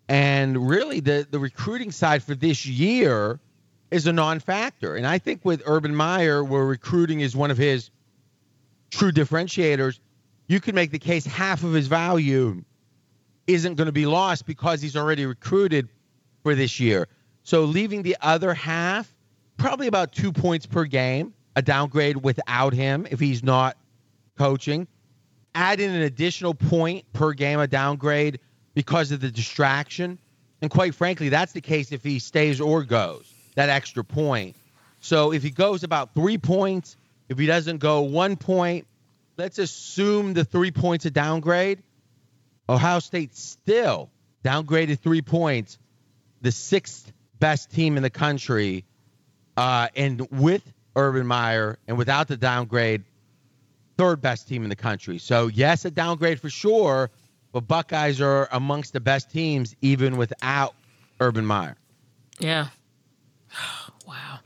And 0.07 0.69
really, 0.69 0.99
the 0.99 1.25
the 1.29 1.39
recruiting 1.39 1.91
side 1.91 2.23
for 2.23 2.35
this 2.35 2.65
year 2.65 3.39
is 3.91 4.07
a 4.07 4.13
non-factor. 4.13 4.95
And 4.95 5.05
I 5.05 5.17
think 5.17 5.43
with 5.43 5.63
Urban 5.65 5.95
Meyer, 5.95 6.43
where 6.43 6.65
recruiting 6.65 7.21
is 7.21 7.35
one 7.35 7.51
of 7.51 7.57
his 7.57 7.91
true 8.89 9.11
differentiators, 9.11 9.99
you 10.47 10.59
can 10.59 10.75
make 10.75 10.91
the 10.91 10.99
case 10.99 11.25
half 11.25 11.63
of 11.63 11.73
his 11.73 11.87
value 11.87 12.63
isn't 13.47 13.75
going 13.75 13.87
to 13.87 13.93
be 13.93 14.05
lost 14.05 14.45
because 14.45 14.81
he's 14.81 14.95
already 14.95 15.25
recruited 15.25 15.89
for 16.43 16.55
this 16.55 16.79
year. 16.79 17.07
So 17.43 17.63
leaving 17.63 18.03
the 18.03 18.17
other 18.21 18.53
half, 18.53 19.11
probably 19.57 19.87
about 19.87 20.11
two 20.11 20.31
points 20.31 20.65
per 20.65 20.85
game, 20.85 21.33
a 21.55 21.61
downgrade 21.61 22.17
without 22.17 22.73
him 22.73 23.07
if 23.09 23.19
he's 23.19 23.43
not 23.43 23.77
coaching. 24.37 24.87
Add 25.53 25.79
in 25.79 25.91
an 25.91 26.01
additional 26.01 26.53
point 26.53 27.11
per 27.13 27.33
game, 27.33 27.59
a 27.59 27.67
downgrade 27.67 28.39
because 28.73 29.11
of 29.11 29.19
the 29.19 29.29
distraction. 29.31 30.17
And 30.61 30.71
quite 30.71 30.95
frankly, 30.95 31.29
that's 31.29 31.51
the 31.51 31.61
case 31.61 31.91
if 31.91 32.03
he 32.03 32.19
stays 32.19 32.61
or 32.61 32.83
goes, 32.83 33.31
that 33.55 33.69
extra 33.69 34.03
point. 34.03 34.55
So 34.99 35.33
if 35.33 35.43
he 35.43 35.49
goes 35.49 35.83
about 35.83 36.13
three 36.13 36.37
points, 36.37 36.95
if 37.27 37.37
he 37.37 37.47
doesn't 37.47 37.79
go 37.79 38.01
one 38.01 38.37
point, 38.37 38.87
let's 39.37 39.57
assume 39.57 40.33
the 40.33 40.45
three 40.45 40.71
points 40.71 41.05
a 41.05 41.11
downgrade. 41.11 41.81
Ohio 42.69 42.99
State 42.99 43.35
still 43.35 44.09
downgraded 44.43 44.99
three 44.99 45.21
points, 45.21 45.77
the 46.41 46.51
sixth 46.51 47.11
best 47.39 47.71
team 47.71 47.97
in 47.97 48.03
the 48.03 48.09
country. 48.09 48.85
Uh, 49.57 49.87
and 49.95 50.27
with 50.31 50.63
Urban 50.95 51.27
Meyer 51.27 51.77
and 51.87 51.97
without 51.97 52.27
the 52.27 52.37
downgrade, 52.37 53.03
third 53.97 54.21
best 54.21 54.47
team 54.47 54.63
in 54.63 54.69
the 54.69 54.75
country. 54.75 55.17
So, 55.17 55.47
yes, 55.47 55.85
a 55.85 55.91
downgrade 55.91 56.39
for 56.39 56.49
sure, 56.49 57.09
but 57.51 57.67
Buckeyes 57.67 58.21
are 58.21 58.47
amongst 58.51 58.93
the 58.93 58.99
best 58.99 59.29
teams 59.29 59.75
even 59.81 60.17
without 60.17 60.73
Urban 61.19 61.45
Meyer. 61.45 61.75
Yeah. 62.39 62.67
wow. 64.07 64.39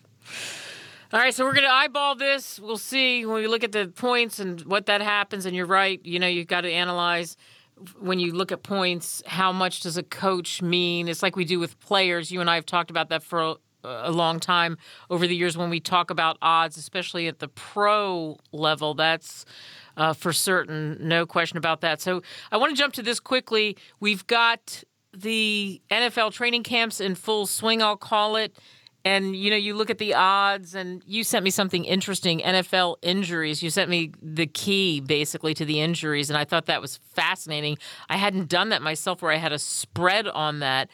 All 1.13 1.19
right, 1.19 1.33
so 1.33 1.45
we're 1.45 1.53
going 1.53 1.63
to 1.63 1.71
eyeball 1.71 2.15
this. 2.15 2.59
We'll 2.59 2.77
see 2.77 3.25
when 3.25 3.35
we 3.35 3.47
look 3.47 3.63
at 3.63 3.71
the 3.71 3.87
points 3.87 4.39
and 4.39 4.59
what 4.61 4.87
that 4.87 5.01
happens. 5.01 5.45
And 5.45 5.55
you're 5.55 5.65
right. 5.65 6.03
You 6.03 6.19
know, 6.19 6.27
you've 6.27 6.47
got 6.47 6.61
to 6.61 6.71
analyze 6.71 7.37
when 7.99 8.19
you 8.19 8.33
look 8.33 8.51
at 8.51 8.63
points, 8.63 9.21
how 9.25 9.51
much 9.51 9.81
does 9.81 9.97
a 9.97 10.03
coach 10.03 10.61
mean? 10.61 11.07
It's 11.07 11.21
like 11.21 11.35
we 11.35 11.45
do 11.45 11.59
with 11.59 11.79
players. 11.79 12.31
You 12.31 12.41
and 12.41 12.49
I 12.49 12.55
have 12.55 12.65
talked 12.65 12.89
about 12.89 13.09
that 13.09 13.23
for 13.23 13.57
a 13.83 14.11
long 14.11 14.39
time 14.39 14.77
over 15.09 15.27
the 15.27 15.35
years 15.35 15.57
when 15.57 15.69
we 15.69 15.79
talk 15.79 16.09
about 16.09 16.37
odds, 16.41 16.77
especially 16.77 17.27
at 17.27 17.39
the 17.39 17.47
pro 17.47 18.37
level. 18.51 18.93
That's 18.93 19.45
uh, 19.97 20.13
for 20.13 20.33
certain, 20.33 20.97
no 21.01 21.25
question 21.25 21.57
about 21.57 21.81
that. 21.81 22.01
So 22.01 22.21
I 22.51 22.57
want 22.57 22.75
to 22.75 22.77
jump 22.77 22.93
to 22.95 23.03
this 23.03 23.19
quickly. 23.19 23.77
We've 23.99 24.25
got 24.27 24.83
the 25.13 25.81
NFL 25.89 26.33
training 26.33 26.63
camps 26.63 26.99
in 26.99 27.15
full 27.15 27.45
swing, 27.45 27.81
I'll 27.81 27.95
call 27.95 28.35
it. 28.35 28.57
And 29.05 29.35
you 29.35 29.51
know, 29.51 29.55
you 29.55 29.75
look 29.75 29.91
at 29.91 29.99
the 29.99 30.15
odds, 30.15 30.73
and 30.73 31.03
you 31.05 31.23
sent 31.23 31.43
me 31.43 31.51
something 31.51 31.85
interesting 31.85 32.39
NFL 32.39 32.97
injuries. 33.03 33.61
You 33.61 33.69
sent 33.69 33.89
me 33.89 34.11
the 34.21 34.47
key 34.47 34.99
basically 34.99 35.53
to 35.53 35.63
the 35.63 35.79
injuries, 35.79 36.31
and 36.31 36.37
I 36.37 36.43
thought 36.43 36.65
that 36.65 36.81
was 36.81 36.97
fascinating. 37.13 37.77
I 38.09 38.17
hadn't 38.17 38.49
done 38.49 38.69
that 38.69 38.81
myself 38.81 39.21
where 39.21 39.31
I 39.31 39.37
had 39.37 39.53
a 39.53 39.59
spread 39.59 40.27
on 40.27 40.59
that. 40.59 40.89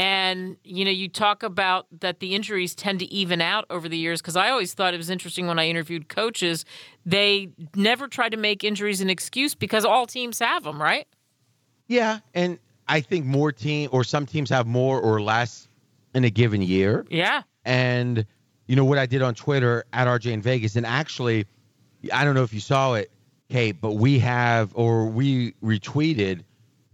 And, 0.00 0.56
you 0.62 0.84
know, 0.84 0.92
you 0.92 1.08
talk 1.08 1.42
about 1.42 1.86
that 2.00 2.20
the 2.20 2.36
injuries 2.36 2.76
tend 2.76 3.00
to 3.00 3.06
even 3.12 3.40
out 3.40 3.64
over 3.68 3.88
the 3.88 3.98
years 3.98 4.22
because 4.22 4.36
I 4.36 4.48
always 4.48 4.72
thought 4.72 4.94
it 4.94 4.96
was 4.96 5.10
interesting 5.10 5.48
when 5.48 5.58
I 5.58 5.68
interviewed 5.68 6.08
coaches. 6.08 6.64
They 7.04 7.48
never 7.74 8.06
try 8.06 8.28
to 8.28 8.36
make 8.36 8.62
injuries 8.62 9.00
an 9.00 9.10
excuse 9.10 9.56
because 9.56 9.84
all 9.84 10.06
teams 10.06 10.38
have 10.38 10.62
them, 10.62 10.80
right? 10.80 11.08
Yeah. 11.88 12.20
And 12.32 12.60
I 12.86 13.00
think 13.00 13.26
more 13.26 13.50
team 13.50 13.88
or 13.90 14.04
some 14.04 14.24
teams 14.24 14.50
have 14.50 14.68
more 14.68 15.00
or 15.00 15.20
less 15.20 15.67
in 16.18 16.24
a 16.24 16.30
given 16.30 16.60
year. 16.60 17.06
Yeah. 17.08 17.42
And, 17.64 18.26
you 18.66 18.76
know, 18.76 18.84
what 18.84 18.98
I 18.98 19.06
did 19.06 19.22
on 19.22 19.34
Twitter 19.34 19.84
at 19.92 20.06
RJ 20.06 20.32
in 20.32 20.42
Vegas, 20.42 20.76
and 20.76 20.84
actually, 20.84 21.46
I 22.12 22.24
don't 22.24 22.34
know 22.34 22.42
if 22.42 22.52
you 22.52 22.60
saw 22.60 22.94
it, 22.94 23.10
Kate, 23.48 23.80
but 23.80 23.92
we 23.92 24.18
have 24.18 24.72
or 24.74 25.06
we 25.06 25.52
retweeted 25.64 26.42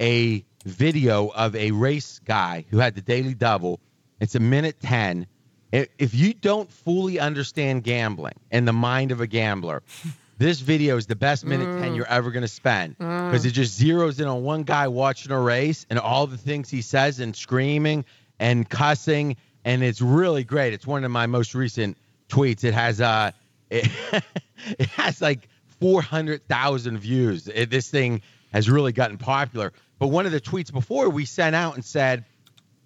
a 0.01 0.45
video 0.65 1.29
of 1.29 1.57
a 1.57 1.73
race 1.73 2.21
guy 2.25 2.65
who 2.71 2.79
had 2.79 2.95
the 2.95 3.03
daily 3.03 3.35
double. 3.35 3.81
It's 4.21 4.37
a 4.37 4.41
minute 4.41 4.81
10. 4.81 5.27
If 5.73 6.15
you 6.15 6.35
don't 6.35 6.71
fully 6.71 7.19
understand 7.19 7.83
gambling 7.83 8.39
and 8.53 8.69
the 8.69 8.73
mind 8.73 9.11
of 9.11 9.21
a 9.21 9.27
gambler, 9.27 9.83
this 10.39 10.61
video 10.61 10.97
is 10.97 11.07
the 11.07 11.17
best 11.17 11.45
minute 11.45 11.67
mm. 11.67 11.83
10 11.83 11.95
you're 11.95 12.07
ever 12.07 12.31
going 12.31 12.43
to 12.43 12.49
spend 12.49 12.97
because 12.99 13.45
mm. 13.45 13.47
it 13.47 13.51
just 13.51 13.81
zeroes 13.81 14.21
in 14.21 14.29
on 14.29 14.45
one 14.45 14.63
guy 14.63 14.87
watching 14.89 15.33
a 15.33 15.41
race 15.41 15.87
and 15.91 15.99
all 15.99 16.27
the 16.29 16.37
things 16.37 16.71
he 16.71 16.83
says 16.83 17.19
and 17.19 17.35
screaming 17.35 18.05
and 18.39 18.69
cussing 18.69 19.37
and 19.65 19.83
it's 19.83 20.01
really 20.01 20.45
great. 20.45 20.75
It's 20.75 20.87
one 20.87 21.05
of 21.05 21.11
my 21.11 21.27
most 21.27 21.55
recent 21.55 21.97
tweets. 22.29 22.65
It 22.65 22.75
has 22.75 23.01
uh 23.01 23.33
it, 23.71 23.91
it 24.79 24.89
has 24.91 25.21
like 25.21 25.49
400,000 25.81 26.99
views. 26.99 27.49
It, 27.49 27.71
this 27.71 27.89
thing 27.89 28.23
has 28.53 28.71
really 28.71 28.93
gotten 28.93 29.19
popular. 29.19 29.73
But 29.99 30.09
one 30.09 30.27
of 30.27 30.33
the 30.33 30.41
tweets 30.41 30.73
before 30.73 31.09
we 31.09 31.25
sent 31.25 31.57
out 31.57 31.75
and 31.75 31.85
said 31.85 32.25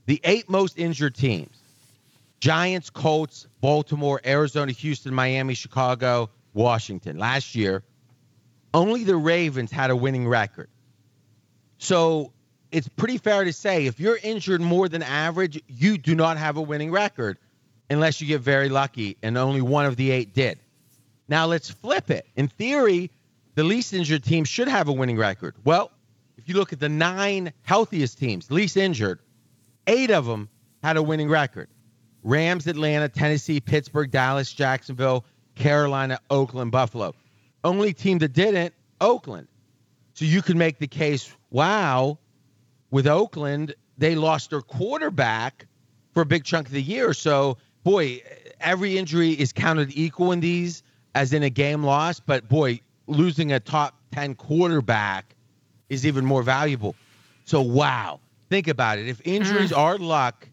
the 0.06 0.20
eight 0.24 0.48
most 0.48 0.78
injured 0.78 1.14
teams 1.14 1.56
Giants, 2.40 2.90
Colts, 2.90 3.46
Baltimore, 3.60 4.20
Arizona, 4.24 4.72
Houston, 4.72 5.12
Miami, 5.12 5.54
Chicago, 5.54 6.30
Washington. 6.54 7.18
Last 7.18 7.54
year, 7.54 7.82
only 8.72 9.04
the 9.04 9.16
Ravens 9.16 9.70
had 9.72 9.90
a 9.90 9.96
winning 9.96 10.26
record. 10.28 10.68
So 11.78 12.32
it's 12.70 12.88
pretty 12.88 13.18
fair 13.18 13.44
to 13.44 13.52
say 13.52 13.86
if 13.86 13.98
you're 14.00 14.18
injured 14.22 14.60
more 14.60 14.88
than 14.88 15.02
average, 15.02 15.62
you 15.68 15.98
do 15.98 16.14
not 16.14 16.36
have 16.36 16.56
a 16.56 16.62
winning 16.62 16.90
record 16.90 17.38
unless 17.90 18.20
you 18.20 18.26
get 18.26 18.40
very 18.40 18.68
lucky, 18.68 19.16
and 19.22 19.38
only 19.38 19.62
one 19.62 19.86
of 19.86 19.96
the 19.96 20.10
eight 20.10 20.34
did. 20.34 20.58
Now 21.28 21.46
let's 21.46 21.70
flip 21.70 22.10
it. 22.10 22.26
In 22.36 22.48
theory, 22.48 23.10
the 23.54 23.64
least 23.64 23.94
injured 23.94 24.24
team 24.24 24.44
should 24.44 24.68
have 24.68 24.88
a 24.88 24.92
winning 24.92 25.16
record. 25.16 25.54
Well, 25.64 25.90
if 26.36 26.48
you 26.48 26.54
look 26.54 26.72
at 26.72 26.80
the 26.80 26.88
nine 26.88 27.52
healthiest 27.62 28.18
teams, 28.18 28.50
least 28.50 28.76
injured, 28.76 29.20
eight 29.86 30.10
of 30.10 30.26
them 30.26 30.48
had 30.82 30.96
a 30.96 31.02
winning 31.02 31.28
record. 31.28 31.68
Rams, 32.22 32.66
Atlanta, 32.66 33.08
Tennessee, 33.08 33.60
Pittsburgh, 33.60 34.10
Dallas, 34.10 34.52
Jacksonville, 34.52 35.24
Carolina, 35.54 36.20
Oakland, 36.30 36.70
Buffalo. 36.70 37.14
Only 37.64 37.92
team 37.92 38.18
that 38.18 38.32
didn't, 38.32 38.74
Oakland. 39.00 39.48
So 40.14 40.24
you 40.24 40.42
could 40.42 40.56
make 40.56 40.78
the 40.78 40.86
case, 40.86 41.32
wow, 41.50 42.18
with 42.90 43.06
Oakland, 43.06 43.74
they 43.96 44.14
lost 44.14 44.50
their 44.50 44.62
quarterback 44.62 45.66
for 46.14 46.22
a 46.22 46.26
big 46.26 46.44
chunk 46.44 46.66
of 46.66 46.72
the 46.72 46.82
year. 46.82 47.12
So, 47.12 47.58
boy, 47.84 48.22
every 48.60 48.98
injury 48.98 49.32
is 49.32 49.52
counted 49.52 49.90
equal 49.94 50.32
in 50.32 50.40
these, 50.40 50.82
as 51.14 51.32
in 51.32 51.42
a 51.42 51.50
game 51.50 51.84
loss. 51.84 52.20
But, 52.20 52.48
boy, 52.48 52.80
losing 53.06 53.52
a 53.52 53.60
top 53.60 53.94
10 54.12 54.34
quarterback 54.36 55.34
is 55.88 56.06
even 56.06 56.24
more 56.24 56.42
valuable. 56.42 56.94
So, 57.44 57.62
wow, 57.62 58.20
think 58.50 58.68
about 58.68 58.98
it. 58.98 59.08
If 59.08 59.20
injuries 59.24 59.72
mm. 59.72 59.78
are 59.78 59.98
luck 59.98 60.48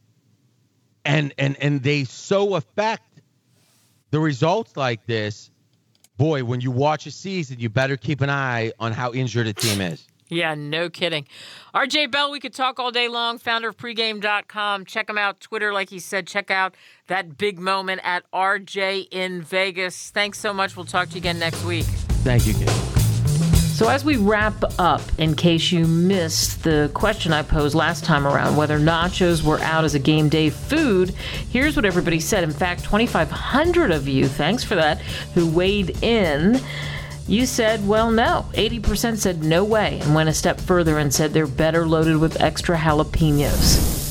and, 1.04 1.34
and, 1.38 1.58
and 1.62 1.84
they 1.84 2.04
so 2.06 2.56
affect 2.56 3.22
the 4.12 4.20
results 4.20 4.78
like 4.78 5.06
this, 5.06 5.52
boy, 6.18 6.44
when 6.44 6.62
you 6.62 6.72
watch 6.72 7.06
a 7.06 7.12
season, 7.12 7.60
you 7.60 7.70
better 7.70 7.98
keep 7.98 8.22
an 8.22 8.30
eye 8.30 8.72
on 8.80 8.92
how 8.92 9.14
injured 9.14 9.48
a 9.48 9.54
team 9.54 9.82
is. 9.82 10.08
Yeah, 10.28 10.56
no 10.56 10.90
kidding. 10.90 11.28
RJ 11.74 12.12
Bell, 12.12 12.32
we 12.32 12.40
could 12.40 12.54
talk 12.54 12.80
all 12.80 12.92
day 12.92 13.08
long, 13.08 13.38
founder 13.38 13.70
of 13.70 13.78
pregame.com. 13.78 14.86
Check 14.86 15.10
him 15.10 15.18
out. 15.18 15.40
Twitter, 15.40 15.72
like 15.72 15.90
he 15.90 16.00
said, 16.00 16.26
check 16.26 16.50
out 16.50 16.76
that 17.08 17.38
big 17.38 17.60
moment 17.60 18.02
at 18.04 18.30
RJ 18.32 19.08
in 19.12 19.42
Vegas. 19.44 20.10
Thanks 20.10 20.40
so 20.40 20.54
much. 20.54 20.76
We'll 20.76 20.86
talk 20.86 21.10
to 21.10 21.16
you 21.16 21.20
again 21.20 21.38
next 21.38 21.64
week. 21.64 21.86
Thank 22.24 22.48
you, 22.48 22.54
Kate. 22.54 22.96
So, 23.76 23.90
as 23.90 24.06
we 24.06 24.16
wrap 24.16 24.56
up, 24.80 25.02
in 25.18 25.36
case 25.36 25.70
you 25.70 25.86
missed 25.86 26.64
the 26.64 26.90
question 26.94 27.34
I 27.34 27.42
posed 27.42 27.76
last 27.76 28.06
time 28.06 28.26
around, 28.26 28.56
whether 28.56 28.80
nachos 28.80 29.44
were 29.44 29.60
out 29.60 29.84
as 29.84 29.96
a 29.96 30.00
game 30.00 30.30
day 30.30 30.50
food, 30.50 31.10
here's 31.50 31.76
what 31.76 31.84
everybody 31.84 32.22
said. 32.22 32.46
In 32.46 32.52
fact, 32.52 32.86
2,500 32.86 33.92
of 33.92 34.08
you, 34.08 34.30
thanks 34.30 34.64
for 34.64 34.76
that, 34.76 35.02
who 35.34 35.46
weighed 35.46 36.02
in. 36.02 36.62
You 37.28 37.48
said, 37.48 37.88
well, 37.88 38.12
no. 38.12 38.46
80% 38.54 39.18
said 39.18 39.44
no 39.44 39.64
way 39.64 40.00
and 40.02 40.14
went 40.14 40.30
a 40.30 40.34
step 40.34 40.62
further 40.62 41.00
and 41.00 41.12
said 41.14 41.34
they're 41.34 41.48
better 41.48 41.88
loaded 41.88 42.18
with 42.18 42.40
extra 42.40 42.78
jalapenos. 42.78 44.04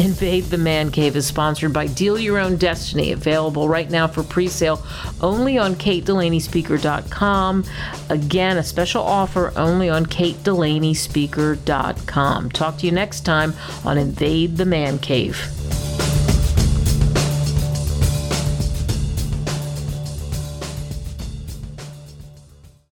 Invade 0.00 0.44
the 0.44 0.58
Man 0.58 0.92
Cave 0.92 1.16
is 1.16 1.26
sponsored 1.26 1.72
by 1.72 1.88
Deal 1.88 2.16
Your 2.18 2.38
Own 2.38 2.56
Destiny, 2.56 3.10
available 3.10 3.68
right 3.68 3.90
now 3.90 4.06
for 4.06 4.22
pre 4.22 4.46
sale 4.46 4.80
only 5.20 5.58
on 5.58 5.74
KateDelaneySpeaker.com. 5.74 7.64
Again, 8.08 8.58
a 8.58 8.62
special 8.62 9.02
offer 9.02 9.52
only 9.56 9.90
on 9.90 10.06
KateDelaneySpeaker.com. 10.06 12.50
Talk 12.50 12.78
to 12.78 12.86
you 12.86 12.92
next 12.92 13.22
time 13.22 13.54
on 13.84 13.98
Invade 13.98 14.56
the 14.56 14.66
Man 14.66 15.00
Cave. 15.00 15.36